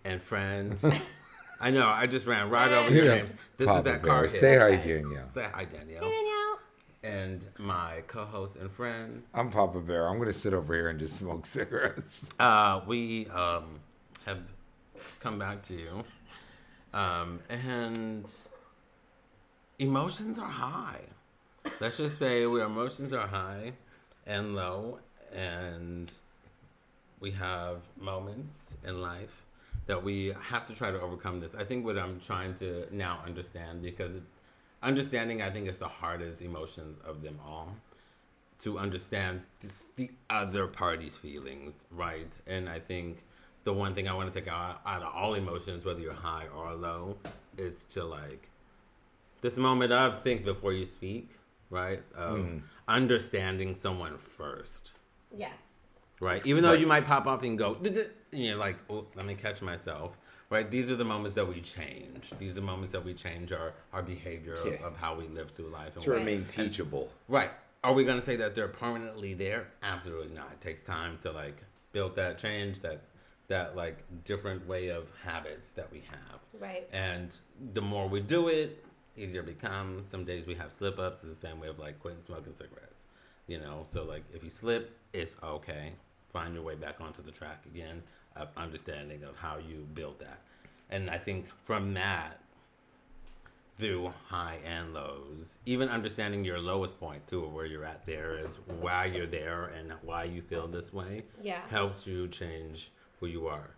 [0.06, 0.78] and friend.
[1.62, 1.88] I know.
[1.88, 3.16] I just ran right over your Yeah.
[3.16, 3.32] names.
[3.58, 4.40] This Papa is that car hit.
[4.40, 5.02] Say hi, Okay.
[5.02, 5.26] Danielle.
[5.26, 6.04] Say hi, Danielle.
[6.04, 6.60] Hey, Danielle.
[7.02, 9.24] And my co-host and friend.
[9.34, 10.08] I'm Papa Bear.
[10.08, 12.26] I'm gonna sit over here and just smoke cigarettes.
[12.40, 13.66] Uh, we um,
[14.26, 14.40] have
[15.20, 16.04] come back to you,
[16.94, 18.26] um, and
[19.78, 21.02] emotions are high.
[21.80, 23.74] Let's just say our emotions are high
[24.26, 25.00] and low,
[25.34, 26.12] and
[27.20, 29.46] we have moments in life
[29.88, 31.56] that we have to try to overcome this.
[31.56, 34.22] I think what I'm trying to now understand because
[34.84, 37.76] understanding, I think, is the hardest emotions of them all
[38.62, 42.38] to understand this, the other party's feelings, right?
[42.46, 43.24] And I think
[43.64, 46.46] the one thing I want to take out, out of all emotions, whether you're high
[46.56, 47.18] or low,
[47.58, 48.50] is to like
[49.42, 51.30] this moment of think before you speak,
[51.70, 52.02] right?
[52.16, 52.58] Of mm-hmm.
[52.88, 54.94] understanding someone first,
[55.36, 55.52] Yeah.
[56.20, 56.46] right?
[56.46, 58.02] Even though you might pop up and go, "Duh, duh,"
[58.32, 60.18] and you're like, oh, let me catch myself.
[60.50, 62.34] Right, these are the moments that we change.
[62.40, 64.84] These are moments that we change our, our behavior of, Yeah.
[64.84, 65.94] of how we live through life.
[65.94, 67.12] And To what- remain teachable.
[67.28, 67.52] Right.
[67.84, 69.68] Are we going to say that they're permanently there?
[69.84, 70.50] Absolutely not.
[70.54, 73.04] It takes time to like build that change, that
[73.50, 76.40] that like different way of habits that we have.
[76.60, 76.88] Right.
[76.94, 77.36] And
[77.74, 78.86] the more we do it,
[79.18, 80.06] easier it becomes.
[80.06, 81.24] Some days we have slip ups.
[81.24, 83.06] It's the same way of like quitting smoking cigarettes.
[83.48, 85.92] You know, so like if you slip, it's okay.
[86.32, 88.04] Find your way back onto the track again
[88.36, 90.40] of understanding of how you build that.
[90.92, 92.40] And I think from that,
[93.78, 98.38] through high and lows, even understanding your lowest point too, of where you're at there
[98.38, 101.62] is why you're there and why you feel this way, Yeah.
[101.70, 103.72] helps you change who you are.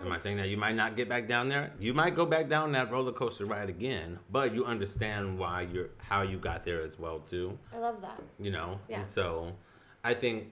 [0.00, 1.70] Am I saying that you might not get back down there?
[1.78, 5.90] You might go back down that roller coaster ride again, but you understand why you're
[5.98, 7.56] how you got there as well too.
[7.72, 8.20] I love that.
[8.40, 9.00] You know, Yeah.
[9.00, 9.54] and so
[10.02, 10.50] I think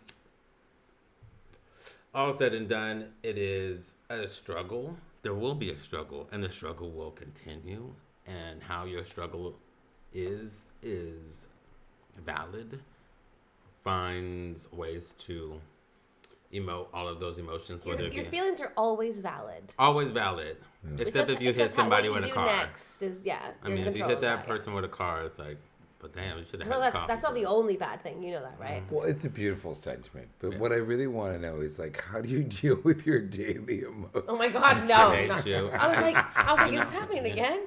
[2.14, 4.96] all said and done, it is a struggle.
[5.22, 7.94] There will be a struggle, and the struggle will continue.
[8.26, 9.56] And how your struggle
[10.12, 11.48] is is
[12.24, 12.80] valid.
[13.82, 15.60] Finds ways to
[16.52, 19.72] emote all of those emotions, Your, whether it your feelings are always valid.
[19.78, 20.56] always valid,
[20.92, 22.46] It's except just- if you hit just how- somebody what with you a car.
[22.46, 23.50] Next is yeah.
[23.62, 24.44] I mean, if you hit of that yeah.
[24.46, 25.58] person with a car, it's like,
[26.00, 28.22] but damn, you should have No, had that's coffee that's not the only bad thing.
[28.22, 28.82] You know that, right?
[28.84, 28.94] Mm-hmm.
[28.94, 30.58] Well, it's a beautiful sentiment, but Yeah.
[30.58, 33.82] what I really want to know is like, how do you deal with your daily
[33.82, 34.24] emotions?
[34.26, 35.08] Oh my God, no!
[35.10, 35.36] I hate no.
[35.44, 35.68] you.
[35.68, 37.32] I was like, I was like, is this happening Yeah.
[37.34, 37.60] again?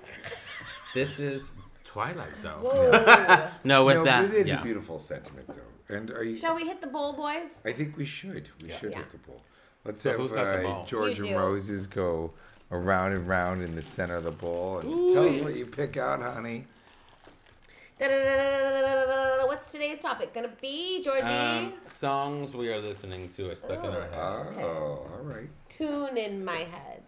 [0.96, 1.52] This is
[1.86, 2.62] Twilight Zone.
[3.64, 4.60] No, with no, that, but it is yeah.
[4.60, 5.56] a beautiful sentiment, though.
[5.94, 6.38] And are you?
[6.38, 7.62] Shall we hit the bowl, boys?
[7.66, 8.50] I think we should.
[8.62, 8.98] We should Yeah.
[9.00, 9.41] hit the bowl.
[9.86, 10.86] Let's So have who's got the uh.
[10.86, 11.36] George and.
[11.38, 12.34] Roses go
[12.72, 15.98] around and round in the center of the bowl and tell us what you pick
[15.98, 16.66] out, honey.
[18.00, 21.22] What's today's topic gonna be, Georgie?
[21.22, 24.14] Um, songs we are listening to are stuck in our head.
[24.64, 25.50] Oh, all right.
[25.70, 27.04] Tune in my head.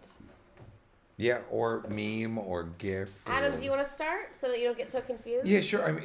[1.18, 3.22] Yeah, or meme or GIF.
[3.26, 5.46] Adam, or- do you want to start so that you don't get so confused?
[5.46, 5.82] Yeah, sure.
[5.84, 6.04] I mean,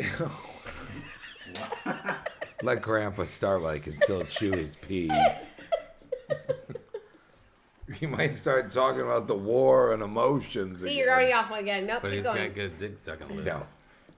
[2.63, 5.47] let Grandpa start while he still chew his peas.
[7.99, 10.79] he might start talking about the war and emotions.
[10.81, 10.97] See, again.
[10.97, 11.85] you're already off again.
[11.85, 12.53] Nope, But keep he's got going.
[12.53, 13.41] good dick sucking lips.
[13.43, 13.63] No.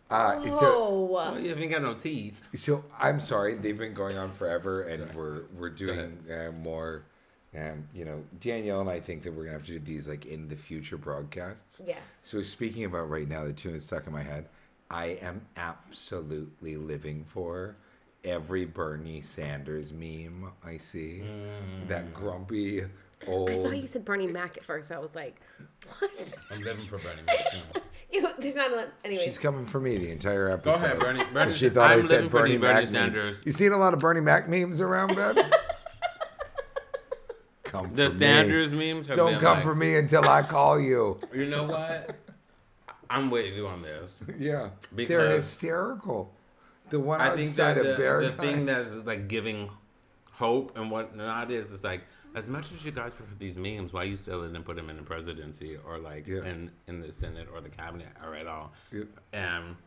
[0.09, 2.39] Uh, so, Oh, Well, you haven't got no teeth.
[2.55, 3.55] so I'm sorry.
[3.55, 5.17] They've been going on forever, and Okay.
[5.17, 7.03] we're we're doing uh, more.
[7.55, 10.25] Um, you know, Danielle and I think that we're gonna have to do these like
[10.25, 11.81] in the future broadcasts.
[11.85, 12.19] yes.
[12.23, 14.49] So speaking about right now, the tune that's stuck in my head.
[14.89, 17.75] I am absolutely living for
[18.23, 21.23] every Bernie Sanders meme I see.
[21.87, 22.13] That mm.
[22.13, 22.83] grumpy
[23.27, 23.49] old.
[23.49, 24.91] I thought you said Bernie Mac at first.
[24.91, 25.41] I was like,
[25.99, 26.11] what?
[26.51, 27.53] I'm living for Bernie Mac.
[27.75, 27.81] no.
[28.11, 29.23] you, there's not a anyway.
[29.23, 30.83] She's coming for me the entire episode.
[30.85, 33.35] ahead, Bernie- Bernie- she thought I'm I said living Bernie the Bernie Mac Sanders.
[33.35, 33.45] memes.
[33.45, 35.41] You seen a lot of Bernie Mac memes around, Babs?
[37.63, 38.93] come The for Sanders me.
[38.93, 41.19] memes have Don't been come like, for me until I call you.
[41.33, 42.15] You know what?
[43.13, 44.11] I'm with you on this.
[44.39, 46.33] Yeah, they're hysterical.
[46.89, 49.69] The one I think that of the, the thing that's like giving
[50.31, 52.01] hope and whatnot is is like
[52.35, 54.97] as much as you guys put these memes, why you still didn't put them in
[54.97, 56.43] the presidency or like Yeah.
[56.45, 58.73] in in the Senate or the cabinet or at all?
[58.91, 59.03] Yeah.
[59.57, 59.77] Um,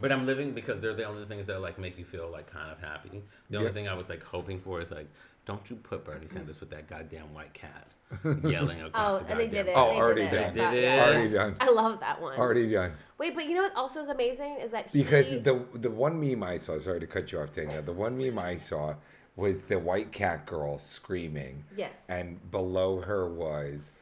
[0.00, 2.70] but I'm living because they're the only things that like make you feel like kind
[2.70, 3.22] of happy.
[3.50, 3.74] The only Yeah.
[3.74, 5.08] thing I was like hoping for is like,
[5.44, 7.86] don't you put Bernie Sanders with that goddamn white cat
[8.24, 9.72] yelling across Oh, the and they did it.
[9.76, 10.54] Oh, they already did it.
[10.54, 10.66] done.
[10.66, 10.98] I They did it.
[11.00, 11.56] already done.
[11.60, 12.38] I love that one.
[12.38, 12.92] Already done.
[13.18, 16.18] Wait, but you know what also is amazing is that he, Because the the one
[16.20, 17.82] meme I saw, sorry to cut you off, Daniel.
[17.82, 18.94] The one meme I saw
[19.36, 21.64] was the white cat girl screaming.
[21.76, 22.06] Yes.
[22.08, 23.92] And below her was,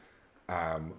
[0.49, 0.93] um,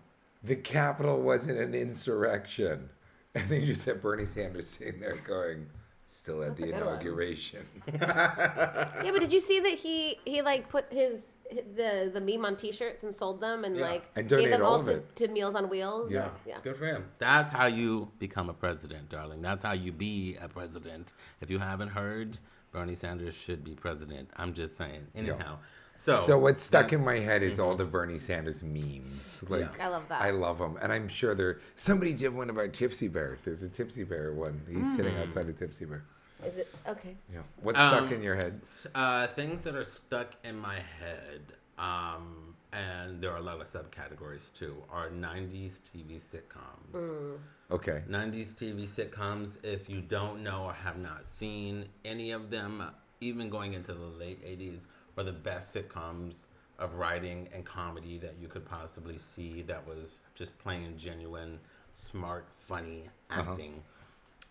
[0.44, 2.90] the Capitol wasn't an insurrection.
[3.34, 5.66] And then you just had Bernie Sanders sitting there going,
[6.06, 7.66] still at That's the inauguration.
[7.92, 11.34] yeah, but did you see that he he like put his
[11.76, 13.86] the the meme on T-shirts and sold them and Yeah.
[13.86, 16.11] like And gave them all all to, to Meals on Wheels?
[16.11, 16.28] Yeah.
[16.46, 16.59] yeah.
[16.62, 17.05] Good for him.
[17.18, 19.40] That's how you become a president, darling.
[19.42, 21.12] That's how you be a president.
[21.40, 22.38] If you haven't heard,
[22.72, 24.30] Bernie Sanders should be president.
[24.36, 25.07] I'm just saying.
[25.14, 25.59] Anyhow,
[25.96, 29.38] so So what's stuck in my head is all the Bernie Sanders memes.
[29.49, 29.86] Like Yeah.
[29.86, 30.20] I love that.
[30.20, 31.61] I love them, and I'm sure there.
[31.76, 33.38] Somebody did one about Tipsy Bear.
[33.42, 34.61] There's a Tipsy Bear one.
[34.68, 35.22] He's sitting Hmm.
[35.22, 36.05] outside of Tipsy Bear.
[36.45, 37.16] Is it okay?
[37.32, 37.41] Yeah.
[37.62, 38.61] What's stuck Um, in your head?
[38.95, 43.66] Uh, things that are stuck in my head, um, and there are a lot of
[43.66, 47.39] subcategories too, are 90s TV sitcoms.
[47.70, 48.03] Okay.
[48.09, 52.82] 90s TV sitcoms, if you don't know or have not seen any of them,
[53.20, 54.86] even going into the late 80s,
[55.16, 56.45] were the best sitcoms
[56.78, 61.59] of writing and comedy that you could possibly see that was just plain genuine,
[61.95, 63.82] smart, funny acting.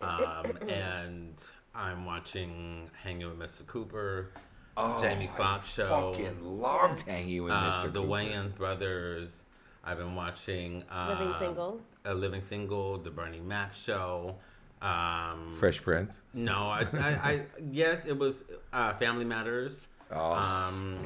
[0.00, 1.42] Um, and
[1.74, 3.66] I'm watching Hanging with Mr.
[3.66, 4.30] Cooper,
[5.00, 6.12] Jamie Foxx show.
[6.12, 7.92] Fucking loved hanging with Uh, Mr.
[7.92, 8.08] the Cooper.
[8.12, 9.44] Wayans brothers.
[9.84, 11.80] I've been watching uh, Living Single.
[12.04, 14.36] A Living Single, The Bernie Mac Show.
[14.80, 16.20] Um, Fresh Prince.
[16.34, 17.42] no, I, I, I
[17.72, 19.88] yes, it was uh, Family Matters.
[20.12, 20.32] Oh.
[20.34, 20.98] Um,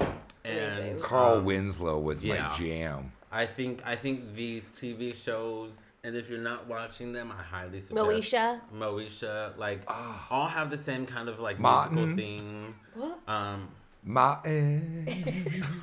[0.45, 2.49] and Carl um, Winslow was yeah.
[2.49, 3.13] my jam.
[3.31, 7.79] I think I think these TV shows, and if you're not watching them, I highly
[7.79, 8.61] suggest Moesha.
[8.75, 10.27] Moesha, like Ah.
[10.31, 11.95] all have the same kind of like Martin.
[11.95, 12.75] musical theme.
[12.95, 13.19] What?
[13.29, 13.69] Um,
[14.05, 15.65] Martin.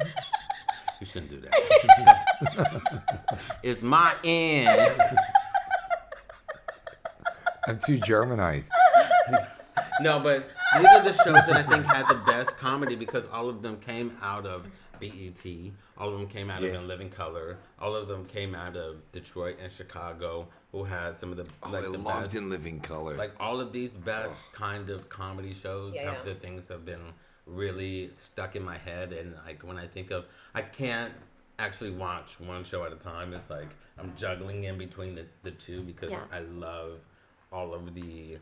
[1.01, 2.81] You shouldn't do that.
[3.63, 5.01] it's my end.
[7.69, 8.69] I'm too Germanized.
[10.01, 13.47] No, but these are the shows that I think had the best comedy because all
[13.49, 14.65] of them came out of
[14.99, 15.71] BET.
[15.97, 16.69] All of them came out Yeah.
[16.69, 17.57] of In Living Color.
[17.79, 21.69] All of them came out of Detroit and Chicago, who had some of the Oh,
[21.69, 22.35] like I the loved best.
[22.35, 23.15] In Living Color.
[23.17, 26.33] Like all of these best kind of comedy shows Yeah, have yeah.
[26.33, 27.13] the things have been
[27.45, 31.11] really stuck in my head and like when I think of I can't
[31.57, 33.33] actually watch one show at a time.
[33.33, 36.21] It's like I'm juggling in between the, the two because Yeah.
[36.31, 36.99] I love
[37.51, 38.37] all of the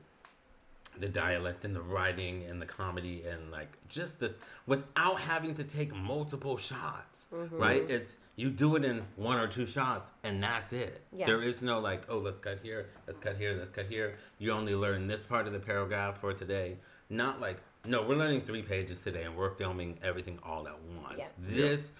[0.99, 4.33] the dialect and the writing and the comedy and like just this
[4.65, 7.57] without having to take multiple shots Mm-hmm.
[7.57, 11.25] right it's you do it in one or two shots and that's it Yeah.
[11.25, 14.51] there is no like oh let's cut here let's cut here let's cut here you
[14.51, 16.77] only learn this part of the paragraph for today
[17.09, 21.17] not like no we're learning three pages today and we're filming everything all at once
[21.19, 21.27] Yeah.
[21.37, 21.91] this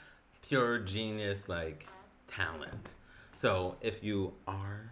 [0.48, 1.86] pure genius like
[2.28, 2.94] talent
[3.34, 4.92] so if you are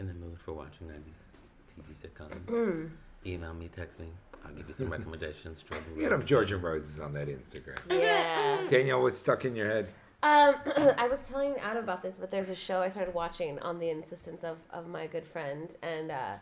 [0.00, 1.30] in the mood for watching 90s
[1.70, 2.90] tv sitcoms Mm.
[3.26, 4.06] Email me text me
[4.44, 6.20] i'll give you some recommendations Jordan Get Rose.
[6.20, 7.78] up George N Roses on that Instagram.
[7.90, 8.64] Yeah.
[8.68, 9.88] Danielle, what's stuck in your head?
[10.22, 10.54] Um,
[10.98, 13.90] I was telling Adam about this, but there's a show I started watching on the
[13.90, 16.34] insistence of, of my good friend, and uh,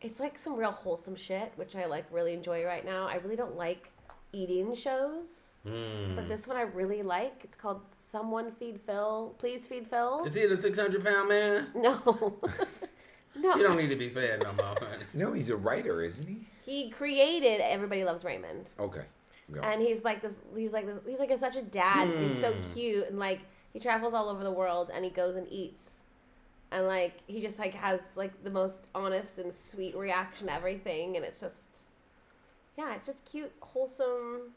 [0.00, 3.06] it's like some real wholesome shit, which I like really enjoy right now.
[3.06, 3.90] I really don't like
[4.32, 6.16] eating shows, Mm.
[6.16, 7.42] but this one I really like.
[7.44, 9.32] It's called Someone Feed Phil.
[9.38, 10.24] Please feed Phil.
[10.26, 12.40] is he the 600 pound man No,
[13.36, 13.54] no.
[13.56, 15.04] you don't need to be fed no more honey.
[15.14, 16.46] No, he's a writer, isn't he?
[16.64, 18.70] He created Everybody Loves Raymond.
[18.78, 19.02] Okay.
[19.52, 19.60] Go.
[19.60, 22.38] and he's like this he's like this he's like a, such a dad and he's
[22.40, 22.72] so Hmm.
[22.72, 23.40] cute and like
[23.74, 26.00] he travels all over the world and he goes and eats
[26.70, 31.16] and like he just like has like the most honest and sweet reaction to everything
[31.16, 31.80] and it's just
[32.78, 34.52] yeah it's just cute wholesome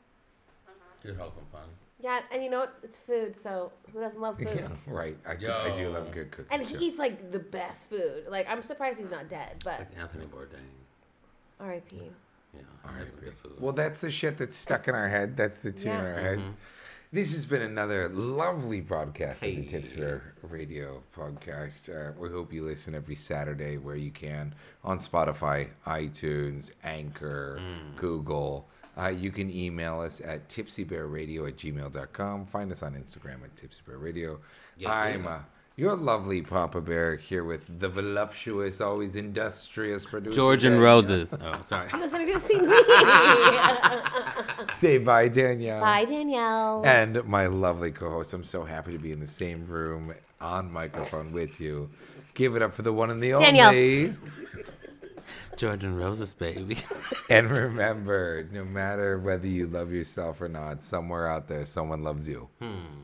[1.03, 1.67] Good wholesome fun.
[1.99, 5.17] Yeah and you know what it's food so who doesn't love food yeah, right.
[5.25, 5.91] I, could- I do Yo.
[5.91, 6.47] love good cooking.
[6.51, 6.77] and too.
[6.77, 10.59] he's like the best food like i'm surprised he's not dead but Like Anthony Bourdain.
[11.59, 11.99] rip Yeah,
[12.85, 13.59] All that's right, good food.
[13.59, 15.35] Well, that's the shit that's stuck in our head.
[15.35, 16.03] That's the tune in Yeah.
[16.11, 16.39] our head.
[16.39, 16.51] Mm-hmm.
[17.11, 19.65] This has been another lovely broadcast of the Hey.
[19.65, 21.89] Tipsy Bear Radio podcast.
[21.89, 27.95] Uh, we hope you listen every Saturday where you can on Spotify, iTunes, Anchor, Mm.
[27.97, 28.67] Google.
[28.97, 32.45] Uh, you can email us at tipsybearradio at gmail.com.
[32.45, 34.39] Find us on Instagram at tipsybearradio.
[34.77, 35.29] Yeah, I'm yeah.
[35.29, 35.39] uh,
[35.77, 40.33] your lovely Papa Bear here with the voluptuous, always industrious producer.
[40.35, 41.33] George N Roses.
[41.33, 41.89] Oh, sorry.
[41.89, 42.75] He was introducing me.
[44.75, 45.81] Say bye, Danielle.
[45.81, 46.81] Bye, Danielle.
[46.85, 48.33] And my lovely co-host.
[48.33, 51.89] I'm so happy to be in the same room on microphone with you.
[52.35, 53.69] Give it up for the one and the Danielle.
[53.69, 54.15] only.
[55.57, 56.77] Jordan Rose's baby.
[57.29, 62.27] and remember, no matter whether you love yourself or not, somewhere out there, someone loves
[62.27, 62.49] you.
[62.59, 63.03] Hmm.